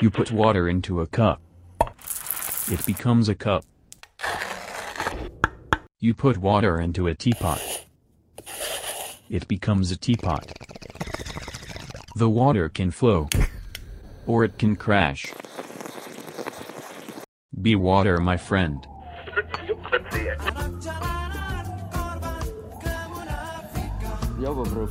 [0.00, 1.42] You put water into a cup.
[2.70, 3.64] It becomes a cup.
[5.98, 7.60] You put water into a teapot.
[9.28, 10.46] It becomes a teapot.
[12.14, 13.28] The water can flow.
[14.26, 15.26] Or it can crash.
[17.60, 18.86] Be water, my friend.
[24.38, 24.86] Ya apa bro?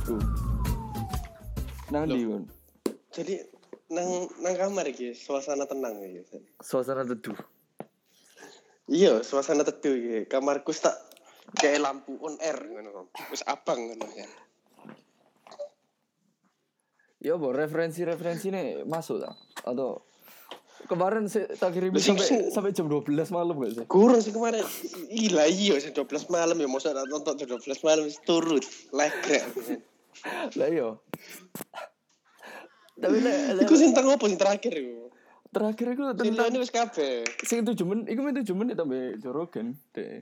[1.88, 2.28] Nang ndi?
[3.08, 3.47] Jadi
[3.88, 6.24] nang nang kamar iki suasana tenang iki.
[6.60, 7.36] Suasana teduh.
[8.88, 10.18] Iya, suasana teduh iki.
[10.28, 10.96] Kamarku tak
[11.56, 13.08] kayak lampu on air ngono.
[13.32, 14.28] Wis abang ngono ya.
[17.18, 19.34] Ya apa referensi-referensi ini masuk tak?
[19.66, 20.06] Atau
[20.86, 23.84] kemarin saya tak kirim sampai sampai jam 12 malam gak sih?
[23.90, 24.62] Kurang sih kemarin.
[25.10, 28.62] Gila iya jam 12 malam ya nak nonton jam 12 malam turut.
[28.94, 29.42] Legrek.
[30.54, 30.88] Lah iya.
[32.98, 35.06] Tapi lek Iku sing tengah apa sing terakhir iku?
[35.48, 37.24] terakhir itu Sing tentang liyane wis kabeh.
[37.40, 40.20] sing tujuh menit, iku men tujuh menit tambah jorogen deh.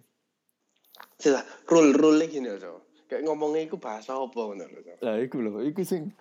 [1.19, 2.87] Sila rule rule gini loh.
[3.11, 4.95] Kayak ngomongnya iku bahasa apa ngono lho.
[5.03, 6.15] Lah iku loh, iku sing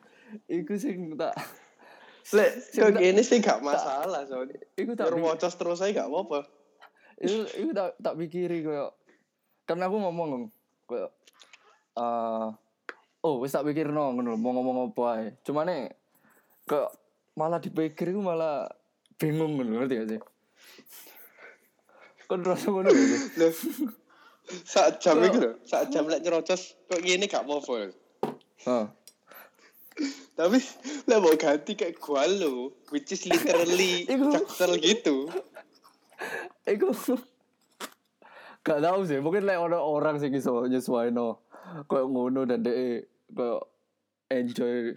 [0.49, 1.37] iku sing tak
[2.33, 4.57] lek Kok gini sih gak masalah soalnya.
[4.73, 6.49] iku tak wocos terus aja gak apa-apa.
[7.15, 8.91] itu itu tak tak pikiri koyo
[9.63, 10.51] karena aku ngomong
[10.83, 11.07] koyo
[11.95, 12.49] eh
[13.23, 15.87] oh wis tak pikirno ngono lho, mau ngomong apa ae cuma nih
[16.65, 16.89] kok
[17.37, 18.69] malah dipikir iku malah
[19.21, 20.21] bingung ngono ngerti gak sih
[22.25, 23.53] kan rasa ngono sih Loh.
[24.45, 27.89] Saat jam itu loh, saat jam lek nyerocos kok gini gak apa-apa.
[27.89, 27.95] lho.
[28.61, 28.85] Heeh.
[30.37, 30.59] Tapi
[31.09, 34.05] lah mau ganti kayak gua lo, which is literally
[34.37, 35.33] jaksel gitu.
[36.69, 36.93] Iku
[38.61, 41.41] gak tau sih, mungkin lek ono orang sing iso nyesuaino
[41.89, 43.65] koyo ngono dan dhek koyo
[44.29, 44.93] enjoy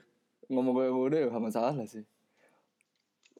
[0.48, 2.04] ngomong koyo ngono ya gak masalah sih.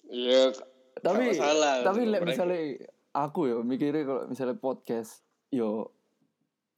[0.09, 0.53] Iya,
[0.98, 1.84] Tapi masalah.
[1.84, 2.61] tapi Mereka- misalnya
[3.12, 5.92] aku ya mikirnya kalau misalnya podcast yo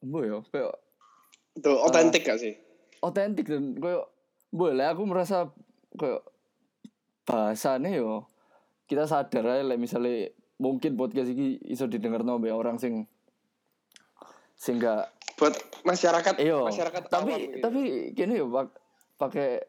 [0.00, 0.70] embo yo koyo
[1.58, 2.54] Tuh, otentik gak sih?
[3.00, 4.06] otentik dan koyo
[4.50, 5.48] boleh aku merasa
[5.94, 6.20] koyo
[7.24, 8.26] bahasane yo
[8.90, 13.06] kita sadar aja lek misalnya mungkin podcast ini iso didengar no orang sing
[14.78, 15.08] gak
[15.40, 15.56] Buat
[15.88, 17.58] masyarakat, Iyo, masyarakat tapi awam gitu.
[17.64, 17.80] tapi
[18.12, 18.66] gini ya pak
[19.16, 19.64] pakai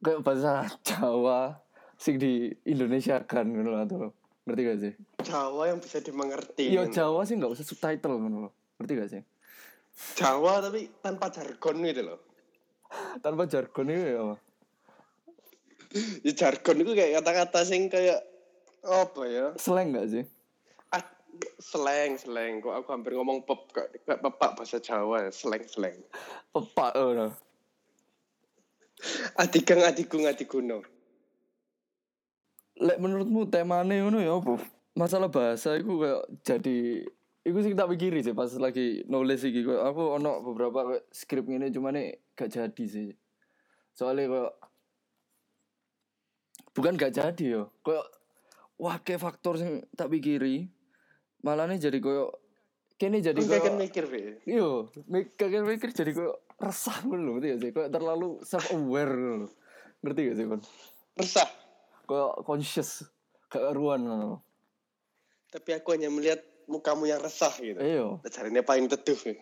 [0.00, 1.60] kayak bahasa Jawa
[1.96, 4.12] sing di Indonesia kan loh atau
[4.46, 4.92] ngerti gak sih?
[5.26, 6.70] Jawa yang bisa dimengerti.
[6.70, 6.86] Iya.
[6.92, 9.22] Jawa sih nggak usah subtitle loh, ngerti gak sih?
[10.20, 12.20] Jawa tapi tanpa jargon gitu loh.
[13.18, 14.36] Tanpa jargon itu ya apa?
[16.22, 18.20] Ya jargon itu kayak kata-kata sing kayak
[18.84, 19.46] apa ya?
[19.56, 20.24] Slang gak sih?
[20.92, 21.02] Ah,
[21.58, 22.62] slang, slang.
[22.62, 25.96] Kok aku hampir ngomong pep kok kayak pepak bahasa Jawa, slang, slang.
[26.52, 27.28] Pepak oh, no.
[29.36, 30.80] Adigang adigung adiguno.
[32.76, 34.60] Lek menurutmu temane ngono ya apa?
[34.96, 37.04] Masalah bahasa itu kayak jadi
[37.46, 41.70] Iku sih tak pikiri sih pas lagi nulis iki kayak aku ono beberapa skrip ini
[41.70, 43.14] cuma nih gak jadi sih.
[43.94, 44.52] Soalnya kayak
[46.74, 47.62] bukan gak jadi yo.
[47.86, 48.02] Kayak
[48.82, 50.66] wah kayak faktor sing tak pikiri
[51.46, 52.34] malah nih jadi kayak
[52.98, 54.42] kene jadi kayak mikir, Be.
[54.42, 57.70] Iya, mik- kakek mikir jadi kayak resah gitu loh, ngerti gak sih?
[57.72, 59.50] Kayak terlalu self aware loh.
[60.00, 60.62] Ngerti gak sih, Kon?
[61.16, 61.48] Resah.
[62.06, 62.90] Kayak conscious,
[63.52, 64.36] kayak ruan gitu.
[65.52, 67.78] Tapi aku hanya melihat mukamu yang resah gitu.
[67.78, 68.20] Iya.
[68.28, 69.16] Caranya paling teduh.
[69.22, 69.38] Be.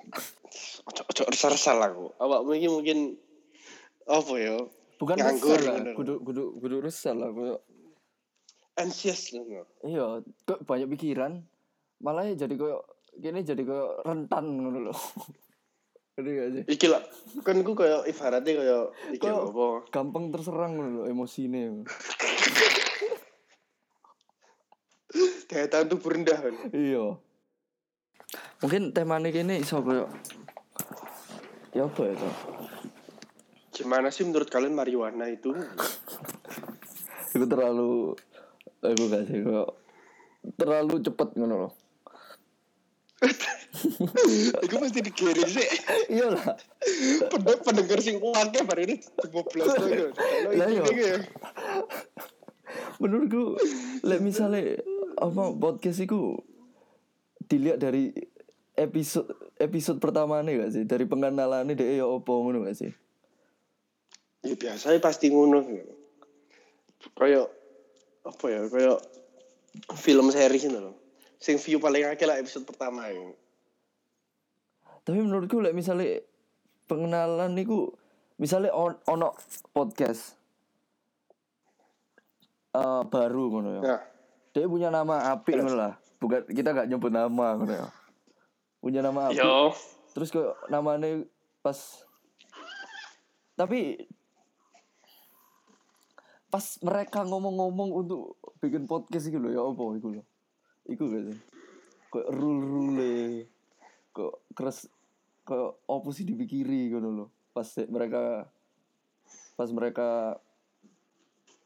[0.86, 2.12] Ojo ojo resah-resah lah aku.
[2.20, 2.98] Awak mungkin mungkin
[4.04, 4.56] apa ya?
[5.00, 7.60] Bukan Nganggur, resah lah, kudu kudu kudu resah lah kayak
[8.74, 9.66] Anxious loh.
[9.86, 11.46] iya, kok banyak pikiran.
[12.02, 12.80] Malah ya jadi kayak
[13.22, 14.98] gini jadi kayak rentan loh.
[16.14, 16.62] Ngerti gak sih?
[16.78, 17.02] Iki lah,
[17.42, 18.84] kan ku kayak ibaratnya kayak
[19.18, 19.66] iki apa?
[19.90, 21.82] gampang terserang loh emosinya.
[25.50, 26.54] Daya tahan tubuh rendah kan.
[26.70, 27.18] iya.
[28.62, 30.06] Mungkin temanya gini iso kayak
[31.74, 32.34] ya apa ya tuh?
[33.74, 35.50] Gimana sih menurut kalian marijuana itu?
[37.34, 38.14] itu terlalu
[38.78, 39.70] aku gak sih kok
[40.54, 41.72] terlalu cepet ngono loh
[44.64, 45.68] Iku mesti dikirim sih.
[46.10, 46.56] iya lah
[47.30, 49.30] Pendengar pendengar sing kuatnya baru ini 15
[49.64, 49.92] lagi.
[50.58, 50.82] Lah, iya.
[50.90, 51.16] iya.
[52.98, 53.54] menurutku
[54.02, 54.82] lek misalnya
[55.14, 56.34] apa podcast itu
[57.46, 58.10] dilihat dari
[58.74, 59.30] episode
[59.62, 62.90] episode pertama nih gak sih dari pengenalan nih dia ya opo ngono gak sih
[64.44, 65.64] Ya biasanya pasti ngono.
[67.16, 67.48] Kayak
[68.28, 68.60] apa ya?
[68.68, 69.00] Kayak
[69.96, 70.94] film series itu loh.
[71.40, 73.24] Sing view paling akeh lah episode pertama ya.
[75.04, 76.24] Tapi menurutku lek misalnya
[76.88, 77.92] pengenalan niku
[78.40, 79.36] misalnya on, ono
[79.70, 80.34] podcast
[82.74, 83.82] eh, baru ngono ya.
[83.84, 84.02] Nah,
[84.54, 85.92] Dia punya nama apik ngono lah.
[86.22, 87.88] Bukan kita gak nyebut nama ngono ya.
[88.80, 89.38] Punya nama apik.
[89.44, 89.76] yo.
[90.14, 91.20] Terus kok namanya
[91.60, 91.76] pas
[93.54, 94.08] tapi
[96.50, 100.26] pas mereka ngomong-ngomong untuk bikin podcast gitu loh ya apa itu loh.
[100.86, 101.38] Iku sih?
[102.14, 103.53] Kayak rule-rule
[104.14, 104.86] kok keras
[105.42, 107.28] kok apa sih dipikiri gitu loh.
[107.50, 108.46] Pas mereka
[109.54, 110.38] pas mereka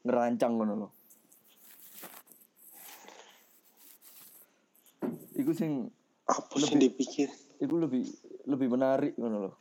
[0.01, 0.91] ngerancang ngono loh.
[5.33, 5.87] Iku sing
[6.25, 7.29] Apa sih dipikir?
[7.57, 8.05] iku lebih
[8.45, 9.55] lebih menarik ngono loh.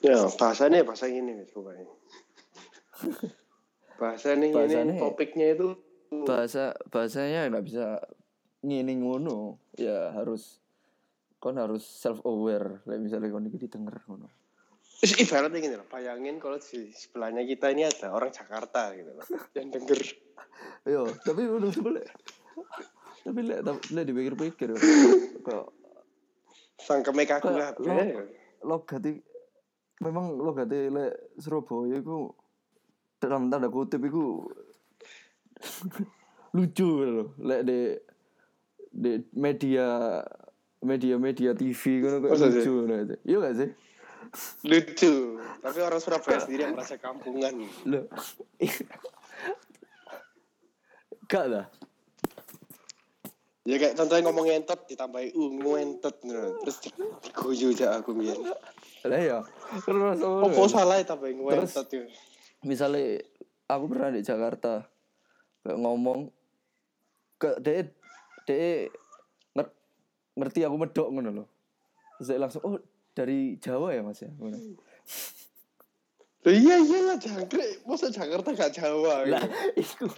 [0.00, 1.84] Ya, bahasanya bahasa ini wis pokoknya.
[4.00, 5.68] Bahasanya ini Bahasanya- topiknya itu
[6.24, 8.00] bahasa bahasanya nggak bisa
[8.60, 10.60] ngini ngono ya harus
[11.40, 14.28] kon harus self aware kayak misalnya kon iki didengar ngono
[15.00, 19.24] ibaratnya gini loh, bayangin kalau di sebelahnya kita ini ada orang Jakarta gitu loh,
[19.56, 19.96] yang denger.
[20.84, 22.04] yo tapi menurut gue
[23.24, 24.76] tapi lek tapi lek dipikir-pikir
[25.40, 25.66] kok
[26.80, 28.28] Sangkeme kaku Kayak kabeh.
[28.64, 29.04] logat
[30.04, 32.36] memang logat lek Surabaya iku
[33.20, 34.44] dalam tanda kutip iku
[36.56, 37.78] lucu loh lek di
[38.90, 40.20] di media
[40.82, 43.70] media media TV ngono kok lucu ngono itu iya gak sih
[44.62, 45.42] Lucu.
[45.58, 47.66] Tapi orang Surabaya sendiri yang merasa kampungan.
[47.82, 48.06] Loh.
[51.26, 51.66] Gak lah.
[53.66, 56.46] Ya kayak contohnya ngomong ngentot ditambahi u ngentot gitu.
[56.62, 56.94] terus di-
[57.26, 58.38] diguyu aja aku biar.
[59.10, 59.38] Lah ya.
[59.82, 62.06] Terus Apa salah ya tambahi ngentot itu?
[62.60, 63.24] misalnya
[63.66, 64.84] aku pernah di Jakarta
[65.64, 66.28] kayak ngomong
[67.34, 67.88] ke de
[68.46, 68.88] de
[69.56, 69.76] nger-
[70.36, 71.48] ngerti aku medok ngono loh.
[72.20, 72.76] Dia langsung oh
[73.12, 74.30] dari Jawa ya Mas ya.
[74.30, 74.56] Ngono.
[76.40, 79.44] Iya iya lah jangkrik, masa Jakarta gak Jawa Lah
[79.76, 80.08] gitu.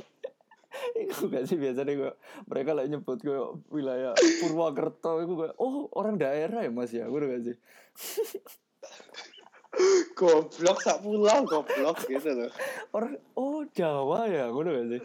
[0.95, 2.13] iku gak sih biasanya gue
[2.47, 3.35] mereka lah nyebut ke
[3.69, 7.57] wilayah Purwokerto itu kayak oh orang daerah ya mas ya gue gak sih
[10.15, 12.51] Goblok sak pulau goblok gitu loh.
[12.95, 15.03] orang oh Jawa ya gue gak sih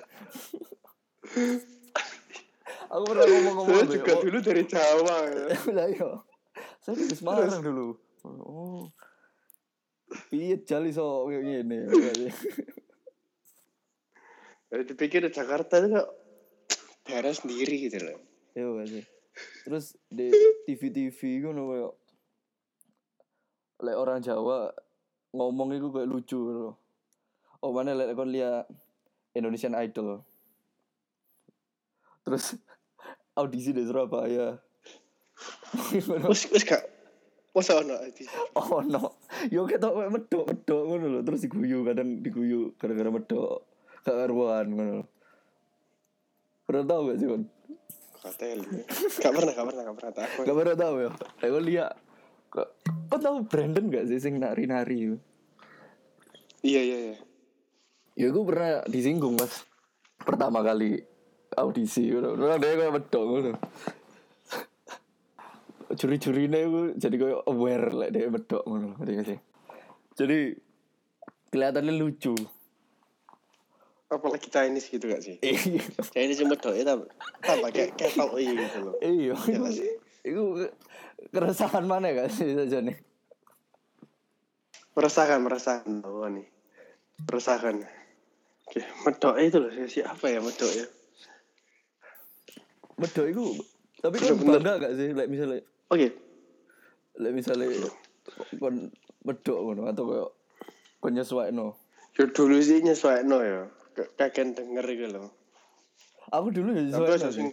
[2.87, 5.45] aku pernah ngomong-ngomong Saya be, juga oh, dulu dari Jawa ya.
[5.77, 6.11] lah iya.
[6.81, 7.87] Saya di Semarang dulu.
[8.23, 8.87] Oh.
[10.31, 11.77] Iya jali so kayak gini?
[14.67, 16.07] Ya, dipikir Jakarta itu kok
[17.07, 18.19] daerah sendiri gitu loh.
[18.51, 19.05] iya gak sih
[19.63, 20.33] terus di
[20.65, 21.93] TV TV gue kayak
[23.85, 24.73] lek orang Jawa
[25.31, 26.73] ngomong itu kayak lucu loh
[27.61, 28.65] oh mana lek kon lihat
[29.37, 30.25] Indonesian Idol.
[32.25, 32.57] Terus
[33.37, 34.57] audisi di Surabaya.
[36.25, 36.81] Wes wes gak
[37.53, 38.25] masa ono di
[38.57, 39.21] oh no.
[39.53, 41.19] Yo ketok medok medok ngono lho.
[41.21, 43.61] Terus diguyu kadang diguyu gara-gara medok.
[44.01, 44.97] Gak karuan ngono
[46.67, 47.43] pernah tahu gak sih kon
[48.27, 48.59] hotel.
[49.23, 50.13] Gak pernah, gak pernah, gak pernah.
[50.13, 50.39] Tahu.
[50.43, 51.91] gak pernah tahu ya kon lihat
[52.51, 52.67] kok
[53.07, 55.15] kau tahu Brandon gak sih sing nari-nari?
[56.65, 57.17] Iya iya iya.
[58.17, 59.63] Ya gue pernah disinggung pas
[60.25, 61.05] pertama kali
[61.55, 62.35] audisi ngono.
[62.35, 63.51] Orang dia kayak medok ngono.
[65.87, 68.97] Curi-curine gue jadi kayak aware lah dia medok ngono.
[70.17, 70.57] Jadi
[71.47, 72.35] kelihatannya lucu.
[74.07, 75.35] Apalagi Chinese gitu gak sih?
[75.43, 75.83] Iya.
[76.15, 76.95] Chinese cuma doa itu
[77.43, 78.95] tambah kayak kayak tau iya gitu loh.
[79.03, 79.35] Iya.
[80.23, 80.43] Itu
[81.35, 82.95] keresahan mana gak sih saja nih?
[84.95, 86.47] Merasakan, merasakan tahu nih.
[87.27, 87.83] Merasakan.
[88.67, 90.87] Oke, medok itu loh siapa ya medok ya?
[92.97, 93.45] Medok itu
[93.97, 95.09] tapi kan bangga gak sih?
[95.13, 96.07] Like misalnya Oke,
[97.17, 97.71] like misalnya
[98.59, 98.91] kon
[99.23, 100.29] medok ngono atau kayak
[100.99, 101.67] kon nyesuaikno.
[102.17, 103.61] ya dulu sih nyesuaino ya.
[103.97, 105.31] Kakek denger gitu loh.
[106.29, 107.49] Aku dulu ya nyesuaikno sing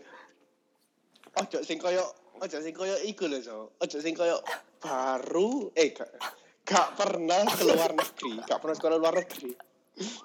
[1.34, 2.04] ojo sing koyo
[2.42, 3.72] ojo sing koyo iku lho, so.
[3.78, 4.42] Ojo sing koyo
[4.82, 6.10] baru eh gak,
[6.66, 9.54] gak pernah keluar negeri, gak pernah sekolah luar negeri.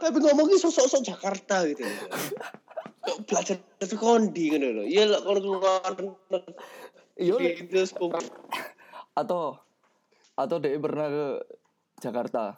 [0.01, 1.85] Tapi ngomongin sosok-sosok Jakarta gitu.
[3.09, 4.85] Kok belajar itu kondi gitu loh.
[4.85, 5.93] Iya lah kalau keluar
[7.19, 7.35] Iya,
[7.67, 7.91] terus
[9.17, 9.59] atau
[10.39, 11.27] atau dia pernah ke
[11.99, 12.55] Jakarta.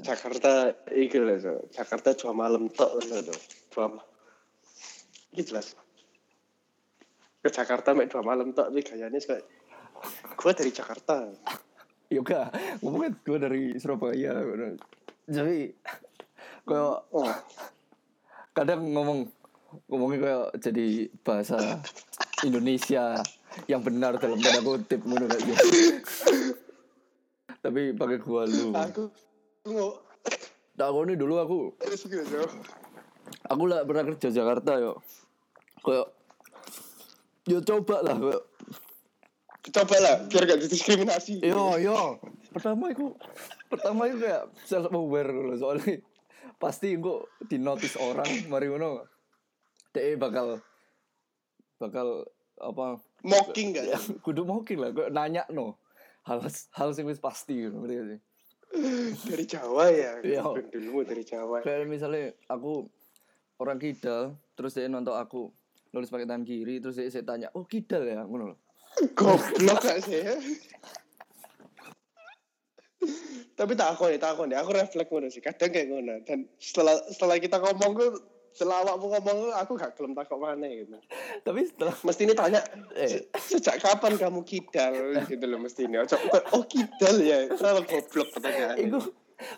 [0.00, 1.52] Jakarta iku lho, so.
[1.74, 3.34] Jakarta cuma malam tok lho, so.
[3.74, 4.08] Dua ma-
[5.36, 5.76] Ini jelas.
[7.44, 9.44] Ke Jakarta mek dua malam tok tapi gayanya kayak
[10.38, 11.28] gue dari Jakarta.
[12.08, 12.48] Yoga
[12.80, 14.40] ngomongnya gue dari Surabaya
[15.28, 15.76] jadi
[16.64, 17.28] kayak Oh,
[18.56, 19.28] kadang ngomong
[19.88, 20.86] ngomongnya kayak jadi
[21.20, 21.58] bahasa
[22.44, 23.20] Indonesia
[23.66, 25.54] yang benar dalam tanda kutip menurut aja
[27.58, 28.70] tapi pakai gua lu.
[28.72, 29.10] Aku
[30.78, 32.38] aku ini dulu aku gitu
[33.50, 35.02] aku lah pernah kerja Jakarta yo.
[35.84, 36.06] Kayak
[37.44, 38.42] yo coba lah kayak.
[39.68, 41.44] Coba lah, biar gak didiskriminasi.
[41.44, 42.16] yo yo.
[42.54, 43.12] Pertama itu
[43.68, 46.00] pertama itu kayak self aware loh soalnya
[46.56, 49.04] pasti kok di notice orang mari ngono
[49.98, 50.62] deh bakal
[51.82, 52.22] bakal
[52.58, 53.86] apa Mocking gak?
[53.90, 55.74] ya kudu mungkin lah kayak nanya no
[56.22, 58.20] hal hal sing wis pasti gitu sih
[59.24, 60.20] Dari Jawa ya.
[60.20, 60.44] Iya.
[60.44, 61.64] Dulu dari Jawa.
[61.64, 62.84] kayak misalnya aku
[63.58, 65.48] orang kidal terus dia nonton aku
[65.90, 68.58] nulis pakai tangan kiri terus dia saya tanya oh kidal ya ngono loh
[69.14, 70.22] Goblok gak sih?
[73.58, 74.58] Tapi tak aku nih, tak aku nih.
[74.58, 75.42] Aku refleks ngono sih.
[75.42, 76.14] Kadang kayak ngono.
[76.22, 78.08] Dan setelah setelah kita ngomong gue,
[78.58, 80.98] setelah awakmu ngomong aku gak gelem takut mana gitu.
[81.40, 82.58] tapi setelah Mesti ini tanya,
[82.92, 83.06] Eh.
[83.06, 85.14] "Se- sejak kapan kamu kidal?
[85.22, 85.94] Gitu loh mesti ini.
[86.50, 87.46] Oh kidal ya?
[87.48, 88.76] Terlalu goblok pertanyaan.
[88.76, 88.98] itu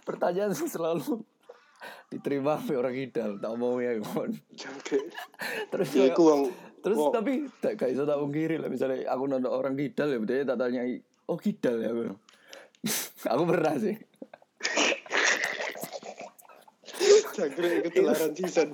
[0.03, 1.25] pertanyaan selalu
[2.07, 4.37] diterima oleh orang kidal tak mau ya kon
[5.71, 9.49] terus Ya, wong terus wong- tapi tak gak iso tak ungkiri lah misalnya aku nonton
[9.49, 10.85] orang kidal ya dia tak tanya
[11.25, 12.03] oh kidal ya aku
[13.33, 13.97] aku pernah sih
[17.41, 18.69] jangkrik ketularan season.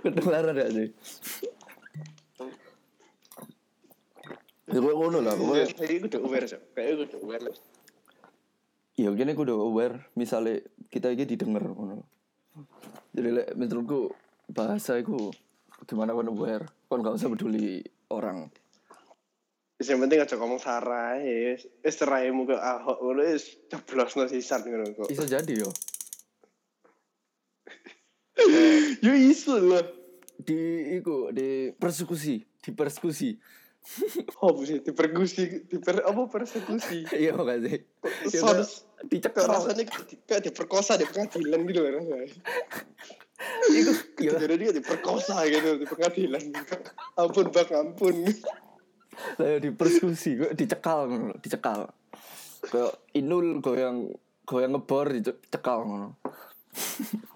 [0.00, 0.88] ketularan gak sih
[4.72, 6.46] ya kayak ngono lah pokoknya Kayak gue udah aware.
[6.72, 7.44] Kayak gue udah aware.
[8.96, 12.04] ya gini aku udah aware misalnya kita ini didengar ngono
[13.12, 14.12] jadi lek menurutku
[14.48, 15.28] bahasa itu
[15.84, 18.48] gimana kan aware kan gak usah peduli orang
[19.82, 25.10] Yang penting aja ngomong sarai, wis seraimu ke Ahok ngono wis jeblosno sisan ngono kok.
[25.10, 25.68] bisa jadi yo
[28.98, 29.84] Yo isu loh.
[30.42, 30.58] di
[30.98, 33.30] iku di persekusi di persekusi
[34.42, 37.02] Oh, sih diperkusi, diper apa persekusi.
[37.12, 37.78] iya gak sih
[38.30, 41.80] ya, Soalnya kayak dicekal kayak rasanya di- kayak diperkosa di pengadilan gitu
[43.70, 46.42] itu ya Jadi dia diperkosa gitu di pengadilan.
[47.20, 48.14] ampun bang, ampun.
[49.34, 51.06] saya di persekusi dicekal
[51.38, 51.90] dicekal
[52.64, 54.10] kayak inul goyang
[54.42, 56.08] goyang ngebor dicekal ngono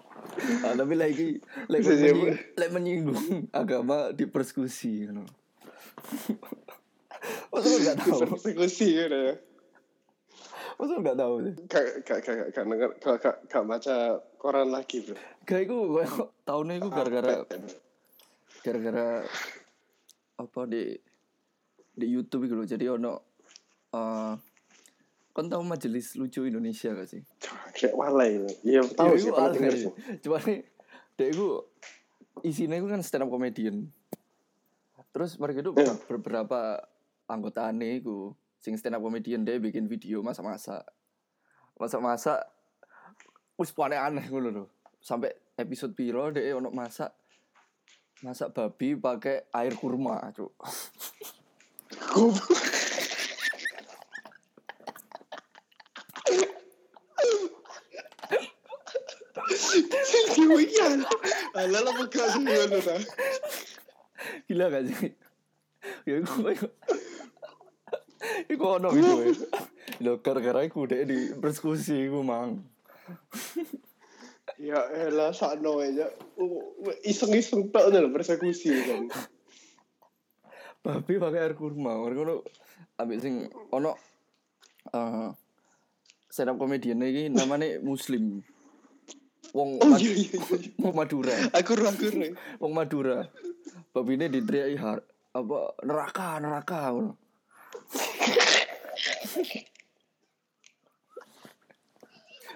[0.63, 1.27] ah, tapi lagi
[1.67, 5.25] lagi menyinggung, lagi menyinggung agama di persekusi ngono
[7.51, 8.19] masa lu nggak tahu?
[8.37, 9.35] Persekusi gitu ya.
[10.77, 11.33] masa lu nggak tahu?
[11.41, 13.95] Sih Gak, gak, gak, gak, gak, gak, gak, gak baca
[14.37, 15.17] koran lagi bro.
[15.47, 16.03] kayak gue
[16.45, 17.33] tahunnya itu gara-gara
[18.61, 19.07] gara-gara
[20.37, 20.93] apa di
[21.97, 22.67] di YouTube gitu loh.
[22.67, 23.13] Jadi ono
[23.95, 24.33] eh
[25.37, 27.21] kan tahu majelis lucu Indonesia gak sih
[27.77, 28.41] Kayak walai.
[28.65, 29.91] Iya tahu Ya, sih, pernah denger sih.
[30.25, 30.65] Cuma nih,
[31.13, 31.61] dek gue
[32.41, 33.85] isinya itu kan stand up comedian.
[35.13, 35.93] Terus mereka itu Iya.
[36.09, 36.81] beberapa
[37.29, 40.81] anggota aneh itu sing stand up comedian dia bikin video masak-masak.
[41.77, 42.41] Masak-masak
[43.61, 44.67] wis aneh aneh ngono loh.
[44.97, 47.13] Sampai episode piro dia ono masak
[48.25, 50.49] masak babi pakai air kurma, cuk.
[60.35, 60.99] Diwiyan.
[61.57, 62.95] Ala lah buka sih ngono ta.
[64.49, 65.13] Gila gak sih?
[66.03, 66.71] Ya kayak
[68.49, 69.31] Iku ono ya.
[70.03, 72.65] Lho gara-gara iku dek di persekusi iku mang.
[74.57, 76.11] Ya elah sakno aja.
[77.05, 79.01] Iseng-iseng tok lho persekusi kan.
[80.81, 81.97] Babi pakai air kurma.
[82.03, 82.35] Mereka ono
[82.97, 83.33] ambek sing
[83.69, 83.93] ono
[84.91, 85.29] eh
[86.27, 88.41] stand up comedian iki namanya Muslim.
[89.55, 90.71] Wong Oh Mad- iya iya iya.
[90.77, 91.33] wong Madura.
[91.53, 92.05] Aku aku.
[92.59, 93.27] Wong Madura.
[93.93, 94.99] Babine diteriaki har
[95.33, 97.13] apa neraka neraka ngono.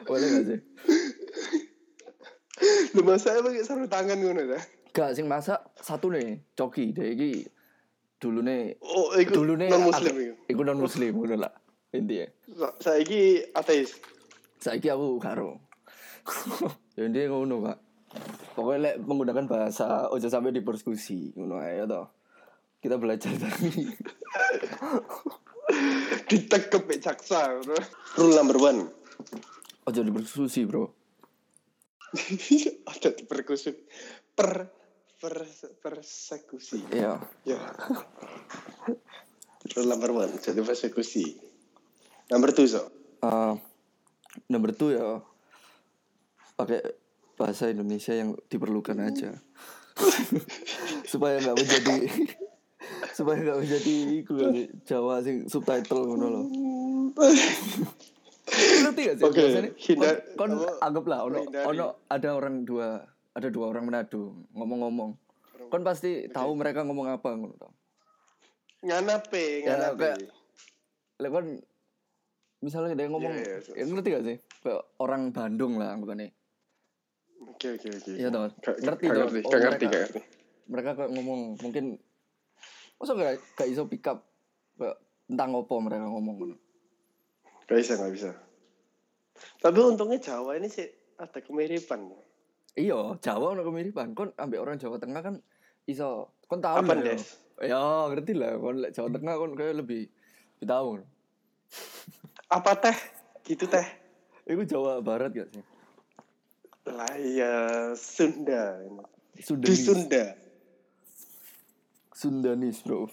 [0.03, 0.59] Boleh gak sih?
[2.93, 4.59] Lu masa pakai sarung tangan ngono ta?
[4.91, 7.47] Gak sing masak satu nih, coki deh iki
[8.21, 10.33] dulu nih Oh, iku dulu nih non muslim iku.
[10.45, 11.53] Iku non muslim ngono lah
[11.89, 12.27] intinya.
[12.51, 13.21] Sa- Saiki
[13.51, 13.97] ateis.
[14.59, 15.57] Saiki aku karo.
[16.97, 17.77] ya dia ngono, Pak.
[18.55, 22.11] Pokoknya lek menggunakan bahasa ojo sampai di persekusi ngono ae ya toh.
[22.81, 23.71] Kita belajar dari
[26.27, 27.77] Ditekep mek jaksa ngono.
[28.19, 28.79] Rule number one.
[29.87, 30.83] ojo di persekusi, Bro.
[32.91, 33.71] Ada perkusi
[34.35, 34.67] per
[35.15, 35.47] per
[35.79, 36.91] persekusi.
[36.91, 37.23] Iya.
[37.47, 37.61] Ya.
[39.71, 41.39] Rule number one, jadi persekusi.
[42.27, 42.91] Number two, so.
[43.21, 43.53] Eh,
[44.49, 45.21] nomor two ya
[46.61, 46.79] pakai
[47.33, 49.33] bahasa Indonesia yang diperlukan aja.
[51.11, 51.95] Supaya nggak menjadi
[53.17, 54.33] supaya nggak menjadi iku
[54.83, 56.45] Jawa sing subtitle ngono loh
[58.81, 62.99] ngerti gak sih Oke, biasanya hindar- kon, kon apa, anggaplah ono ono ada orang dua
[63.31, 65.11] ada dua orang Manado ngomong-ngomong.
[65.71, 67.71] Kan pasti tahu mereka ngomong apa ngono tau
[68.81, 70.09] Nganape, Ya, nganape.
[71.21, 71.45] kan
[72.59, 74.37] misalnya dia ngomong Iya, iya, ya, ngerti gak sih?
[74.65, 76.33] Kayak orang Bandung lah anggapannya
[77.61, 78.09] Oke, oke, oke.
[78.17, 78.29] Iya.
[78.33, 79.13] Gak- Ngerti, toh.
[79.13, 80.19] ngerti, Oh, ngerti, mereka- ngerti.
[80.65, 81.85] mereka kayak ngomong mungkin
[82.97, 84.25] masa gak, gak iso pick up
[84.75, 86.55] kayak tentang apa mereka ngomong ngono
[87.63, 88.33] Gak bisa, gak bisa.
[89.59, 92.09] Tapi untungnya Jawa ini sih ada kemiripan.
[92.73, 95.35] iya Jawa ono kemiripan kon ambek orang Jawa Tengah kan
[95.85, 97.13] iso kon tahu Apa, ya.
[97.61, 100.09] Ya ngerti lah kon Jawa Tengah kon kayak lebih
[100.57, 100.97] lebih tahu
[102.49, 102.97] Apa teh?
[103.45, 103.85] Gitu teh.
[104.43, 105.61] itu Jawa Barat gak sih
[106.89, 107.53] Lah iya
[107.93, 108.81] Sunda.
[109.37, 110.23] Di Sunda.
[112.21, 113.09] Sundanis bro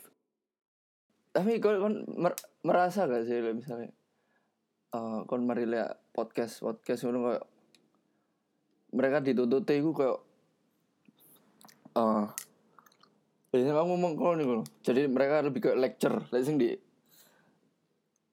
[1.32, 3.88] tapi kon, kon mer- merasa gak sih misalnya
[4.88, 7.44] eh kon mari lihat podcast podcast ngono kayak
[8.92, 10.18] mereka dituntut iku kayak
[11.96, 12.26] eh
[13.48, 14.64] biasanya kamu ngomong kalau nih ngono.
[14.84, 16.76] jadi mereka lebih kayak lecture like sing di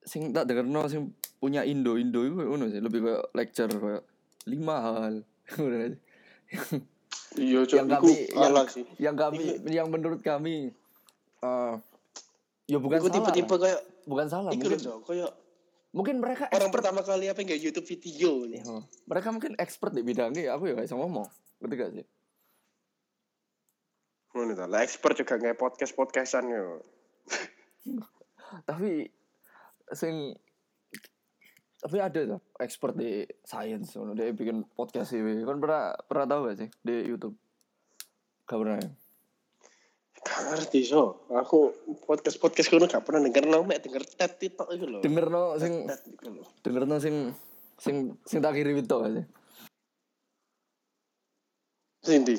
[0.04, 4.04] sing tak denger no sing punya Indo Indo itu ngono sih lebih kayak lecture kayak
[4.46, 5.14] lima hal.
[7.36, 7.66] Iya.
[7.68, 8.84] Yang Iku kami- yang- sih.
[8.96, 10.72] yang kami yang menurut kami
[11.36, 11.74] eh
[12.66, 14.98] ya bukan Iku salah tipe-tipe kayak bukan salah Iku mungkin loh, Cok.
[15.04, 15.32] Kayak
[15.92, 18.60] mungkin mereka orang expert pertama kali apa nggak YouTube video nih.
[18.64, 21.26] Ya, mereka mungkin expert di bidangnya aku ya bisa ngomong
[21.60, 22.04] ngerti gak sih
[24.52, 24.64] ta.
[24.64, 26.80] Lah expert juga nggak podcast-podcastan yo.
[28.68, 29.08] tapi
[29.92, 30.36] sing
[31.86, 36.58] tapi ada tuh expert di science dia bikin podcast sih kan pernah pernah tahu gak
[36.58, 36.68] sih?
[36.82, 37.38] Di YouTube.
[38.42, 38.90] Gak pernah ya?
[40.18, 41.30] Gak ngerti so.
[41.30, 41.70] Aku
[42.02, 44.98] podcast podcast kono gak pernah denger nang mek denger tet tok iku lho.
[44.98, 45.86] denger no sing
[46.66, 47.30] denger no sing
[47.78, 49.24] sing sing tak kirim itu gak sih
[52.02, 52.34] Sing ndi?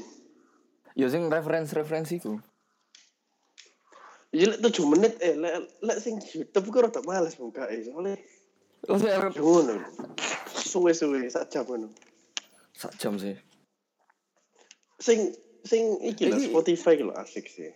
[0.99, 2.35] ya sing referensi referensiku
[4.35, 7.79] Iya 7 menit eh lek lek sing YouTube ku rada males buka eh.
[7.87, 8.19] Soalnya
[8.85, 9.73] ngono.
[10.53, 11.87] Suwe-suwe sak jam ngono.
[12.77, 13.33] sak jam sih
[14.97, 15.33] Sing
[15.65, 17.73] sing iki lho Spotify lho asik sih.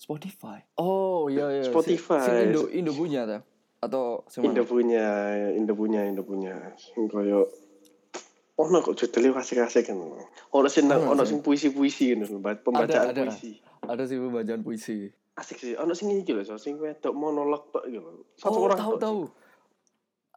[0.00, 2.24] Spotify oh iya iya Spotify.
[2.24, 3.38] sing Indo Indo punya ta
[3.80, 6.52] atau sing Indo punya, Indo punya, Indo punya.
[6.76, 7.48] Sing koyo
[8.60, 9.96] ono kok judulnya asik-asik kan.
[10.52, 13.24] Ono sing nang- Ono sing puisi-puisi ngono, pemba- pembacaan ada.
[13.24, 13.56] puisi.
[13.88, 15.08] ada sih pembacaan puisi
[15.40, 15.72] Asik sih.
[15.80, 18.28] Ono sing iki lho, sing wedok monolog tok iki lho.
[18.36, 19.20] Satu oh orang tahu tahu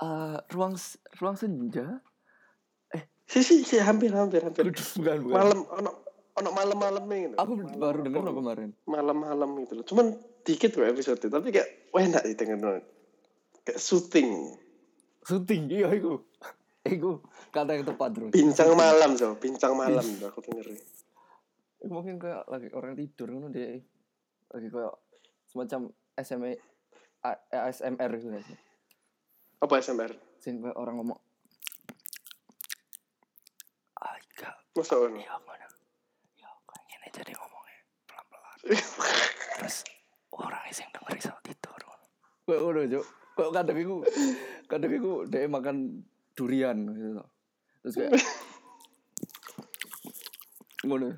[0.03, 0.75] Eh, ruang
[1.23, 2.03] ruang senja?
[3.23, 4.67] Si si si hampir hampir hampir.
[4.67, 5.35] bukan bukan.
[5.39, 5.91] Malam ono
[6.33, 7.35] ono malam-malam gitu.
[7.39, 8.69] aku baru denger lo kemarin.
[8.83, 9.85] Malam-malam gitu loh.
[9.87, 10.05] Cuman
[10.43, 12.83] dikit kok episode tapi kayak enak sih denger
[13.63, 14.59] kayak syuting.
[15.23, 15.71] Syuting?
[15.71, 16.19] Iya iku.
[16.83, 20.73] Iku kata yang tepat bro bincang malam so bincang malam tuh aku denger
[21.85, 23.77] mungkin kayak lagi orang tidur ngono deh
[24.49, 24.93] lagi kayak
[25.45, 26.57] semacam SMA
[27.53, 28.57] ASMR gitu sih
[29.63, 30.11] apa SMR
[30.43, 31.15] sing kayak orang ngomong
[34.03, 35.15] Aika masa ono?
[35.15, 35.63] Ya mana
[36.35, 38.57] ya kayak gini jadi ngomongnya pelan pelan
[39.63, 39.87] terus
[40.35, 41.81] orang yang denger iso tidur
[42.43, 43.95] kayak ngono cok kok kadang iku
[44.67, 46.03] kadang iku dia makan
[46.35, 47.27] durian gitu loh.
[47.87, 48.11] terus kayak
[50.83, 51.15] ngono.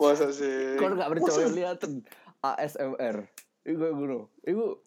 [0.00, 0.80] Masa sih?
[0.80, 1.84] Kalau nggak percaya lihat
[2.40, 3.28] ASMR
[3.68, 4.32] itu kayak ngono.
[4.40, 4.80] Itu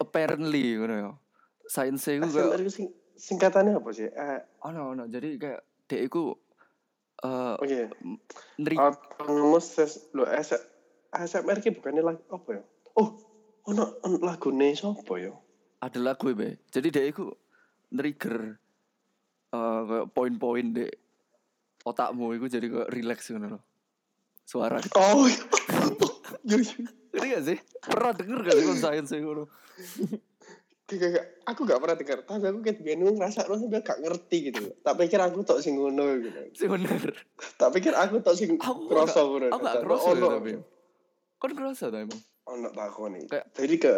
[0.00, 1.12] apparently ngono ya
[1.66, 4.08] science itu kayak sing singkatannya apa sih?
[4.08, 6.34] Eh oh no no jadi kayak dia itu
[7.24, 7.80] eh oke.
[8.60, 10.26] neri autonomous ses lo
[11.16, 12.62] SMR ki bukannya lagu apa ya?
[12.98, 13.16] Oh
[13.66, 15.32] ono ono lagune sapa ya?
[15.82, 16.60] Ada lagu be.
[16.70, 17.30] Jadi dia itu
[17.90, 18.58] trigger
[19.54, 20.90] eh kayak poin-poin deh
[21.82, 22.36] otakmu.
[22.36, 23.62] Itu jadi kayak relax ngono loh
[24.46, 24.78] suara.
[24.78, 24.94] Gitu.
[24.94, 25.26] oh
[26.46, 27.58] yo yo Ngerti gak sih?
[27.80, 29.44] Pernah denger gak sih kon science itu?
[30.86, 34.36] Gak, gak, aku gak pernah dengar tapi aku kayak biasa ngerasa lo sampai gak ngerti
[34.46, 37.10] gitu tak pikir aku tok sing ngono gitu Sih bener.
[37.56, 40.52] tak pikir aku tok sing Aku kroso gak- Aku gak kerasa ya tapi.
[41.36, 42.22] Kon kerasa ta emang?
[42.46, 43.92] ono takoni Kayak- jadi ke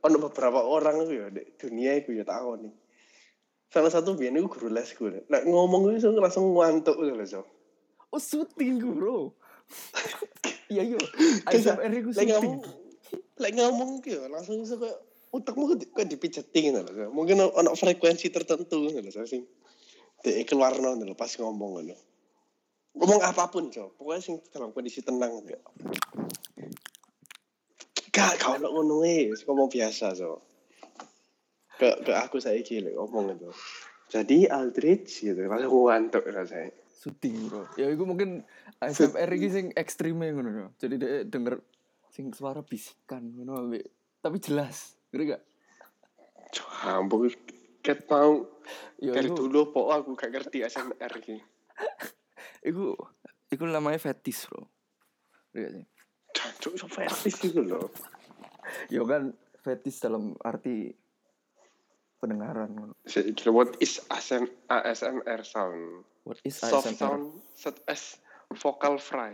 [0.00, 2.70] ono beberapa orang itu ya di dunia itu ya takoni
[3.66, 7.42] salah satu biar itu guru les gue nah, ngomong itu langsung ngantuk gitu loh so
[8.08, 9.34] Oh syuting gue bro.
[10.70, 10.98] Iya iya.
[11.44, 12.30] Kayak- ASMR lagi syuting.
[12.30, 12.56] ngomong
[13.36, 14.96] lagi ngomong gitu langsung kayak
[15.32, 17.10] otakmu kayak kayak dipijetin gitu loh.
[17.12, 19.44] Mungkin ono frekuensi tertentu gitu loh sing
[20.24, 21.96] dia keluar gitu loh, pas ngomong gitu.
[22.98, 25.60] Ngomong apa pun so pokoknya sing dalam kondisi tenang gitu.
[28.10, 30.42] Gak kau nak ngono wes ngomong biasa so
[31.78, 33.54] ke ke aku saya gila ngomong gitu.
[34.08, 37.62] Jadi Aldrich gitu langsung ngantuk rasanya syuting bro.
[37.78, 38.42] Ya itu mungkin
[38.82, 41.62] ASMR iki sing ekstreme ngono ya jadi dia denger
[42.10, 43.86] sing suara bisikan ambek
[44.18, 45.42] tapi jelas ngerti gak
[46.48, 47.28] Campur
[47.84, 48.44] ket mau
[49.00, 51.36] ya dari itu dulu po aku gak ngerti ASMR iki.
[52.68, 52.96] itu
[53.48, 54.64] itu namanya fetis bro
[55.52, 55.84] ngerti gak sih
[56.36, 57.88] Cancuk so fetis gitu loh.
[58.92, 59.32] ya kan
[59.64, 60.92] fetis dalam arti
[62.18, 62.92] pendengaran
[63.48, 66.04] What is ASM, ASMR sound?
[66.26, 67.24] what is Soft ASMR sound
[67.56, 68.20] such as
[68.52, 69.32] vocal fry,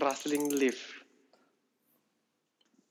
[0.00, 1.04] rustling leaf,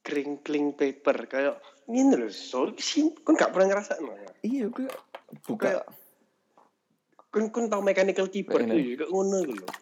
[0.01, 1.57] crinkling paper kayak
[1.89, 2.29] ini loh.
[2.29, 4.13] So sih, kan gak pernah ngerasa no.
[4.45, 4.87] iya gue
[5.43, 5.83] buka
[7.29, 8.97] Kan kan tau mechanical keyboard ini.
[8.97, 9.73] juga ngono gitu loh.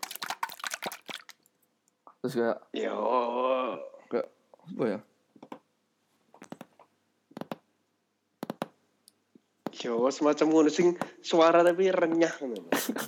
[2.18, 2.98] terus kayak Yo,
[4.12, 4.28] kayak
[4.68, 5.00] apa ya
[9.78, 12.34] yo semacam ngono sing suara tapi renyah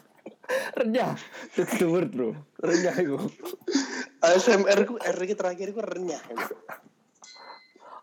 [0.79, 1.17] renyah
[1.57, 2.31] that's the word bro
[2.61, 3.17] renyah itu
[4.21, 6.21] ASMR ku R terakhir ku renyah.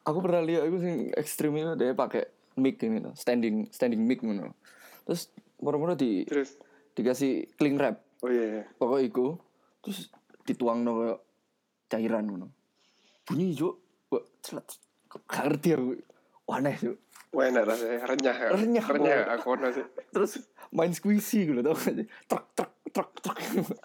[0.07, 4.23] Aku pernah lihat itu sing ekstrim itu dia pakai mic ini tuh, standing standing mic
[4.23, 4.55] ngono
[5.05, 6.57] terus moro-moro di Terus?
[6.95, 8.01] dikasih cling wrap.
[8.25, 8.65] Oh iya.
[8.81, 9.27] pokok iku
[9.85, 10.09] terus
[10.47, 11.21] dituang no
[11.87, 12.49] cairan ngono.
[13.27, 13.77] Bunyi juk
[14.09, 14.65] kok celat
[15.13, 15.93] ngerti aku.
[16.47, 16.97] Wah, aneh juk
[17.35, 18.37] Wah enak rasanya renyah.
[18.39, 18.49] ya.
[18.57, 19.85] Renyah, Renyah aku ono sih.
[20.09, 20.41] terus
[20.73, 22.07] main squishy gitu tau gak sih?
[22.25, 23.37] Truk truk truk truk.
[23.37, 23.77] Wah,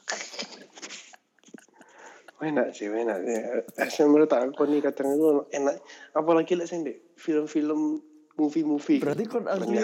[2.42, 3.38] enak sih, enak sih.
[3.78, 5.80] ASMR tak aku nih kadang itu enak.
[6.18, 6.82] Apalagi lah sih
[7.16, 8.02] film-film
[8.42, 9.00] movie-movie.
[9.04, 9.78] berarti kon asli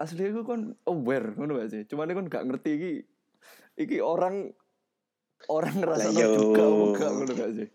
[0.00, 2.92] asli aku kon aware ngono gak sih cuman kon gak ngerti iki
[3.86, 4.50] iki orang
[5.52, 6.64] orang ngerasa juga
[6.96, 7.68] gak ngono gak sih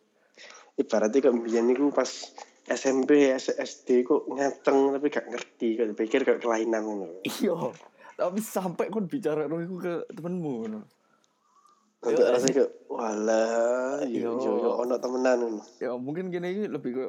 [0.76, 2.36] Ibaratnya kok mbiyen niku pas
[2.68, 7.24] SMP, SD kok ngateng tapi gak ngerti, kok pikir kok kelainan ngono.
[7.24, 7.56] iya
[8.20, 10.80] tapi sampai kon bicara ngono ke temenmu ngono
[12.06, 14.32] Untuk Yo, rasanya kayak walah, yo Yo.
[14.38, 17.06] yo yo ono temenan ya mungkin gini iki lebih ke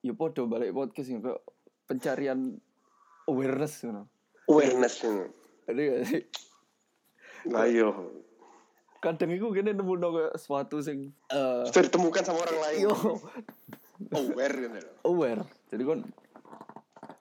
[0.00, 1.32] ya podo balik podcast ini ke
[1.84, 2.56] pencarian
[3.24, 4.08] awareness ngono
[4.44, 5.04] Awareness
[5.64, 6.22] ada gak sih
[7.46, 7.92] Lah yo.
[8.98, 12.78] kadang iku gini nemu no kayak sesuatu sing eh Sudah ditemukan sama orang lain.
[12.82, 12.92] yo
[14.10, 14.90] Aware gitu.
[15.04, 16.00] aware jadi kon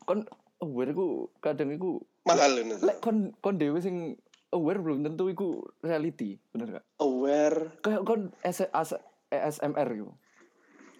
[0.03, 0.19] kon
[0.57, 2.79] aware ku kadang iku Mahal ngono.
[2.81, 4.15] lek kon kon dewe sing
[4.53, 5.47] aware belum tentu iku
[5.79, 7.81] reality bener gak Aware.
[7.81, 8.93] kayak kon S AS
[9.27, 10.13] ASMR gitu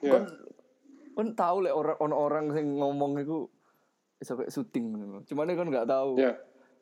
[0.02, 0.12] Ya.
[0.12, 0.24] kon
[1.14, 3.48] kon tahu lek orang ono orang sing ngomong iku
[4.18, 6.34] iso kayak syuting ngono cuman kon nggak tahu Ya.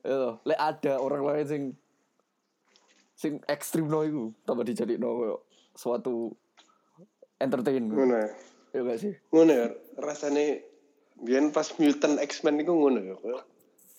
[0.02, 0.36] ya toh.
[0.42, 1.64] lek ada orang lain sing
[3.14, 5.38] sing ekstrim no iku tambah dijadi no
[5.72, 6.34] suatu
[7.38, 7.98] entertain ngono.
[8.00, 8.30] Ngono ya.
[8.72, 10.66] ya gak sih ngono ya rasane
[11.18, 13.16] biyen pas mutant X-Men iku ngono ya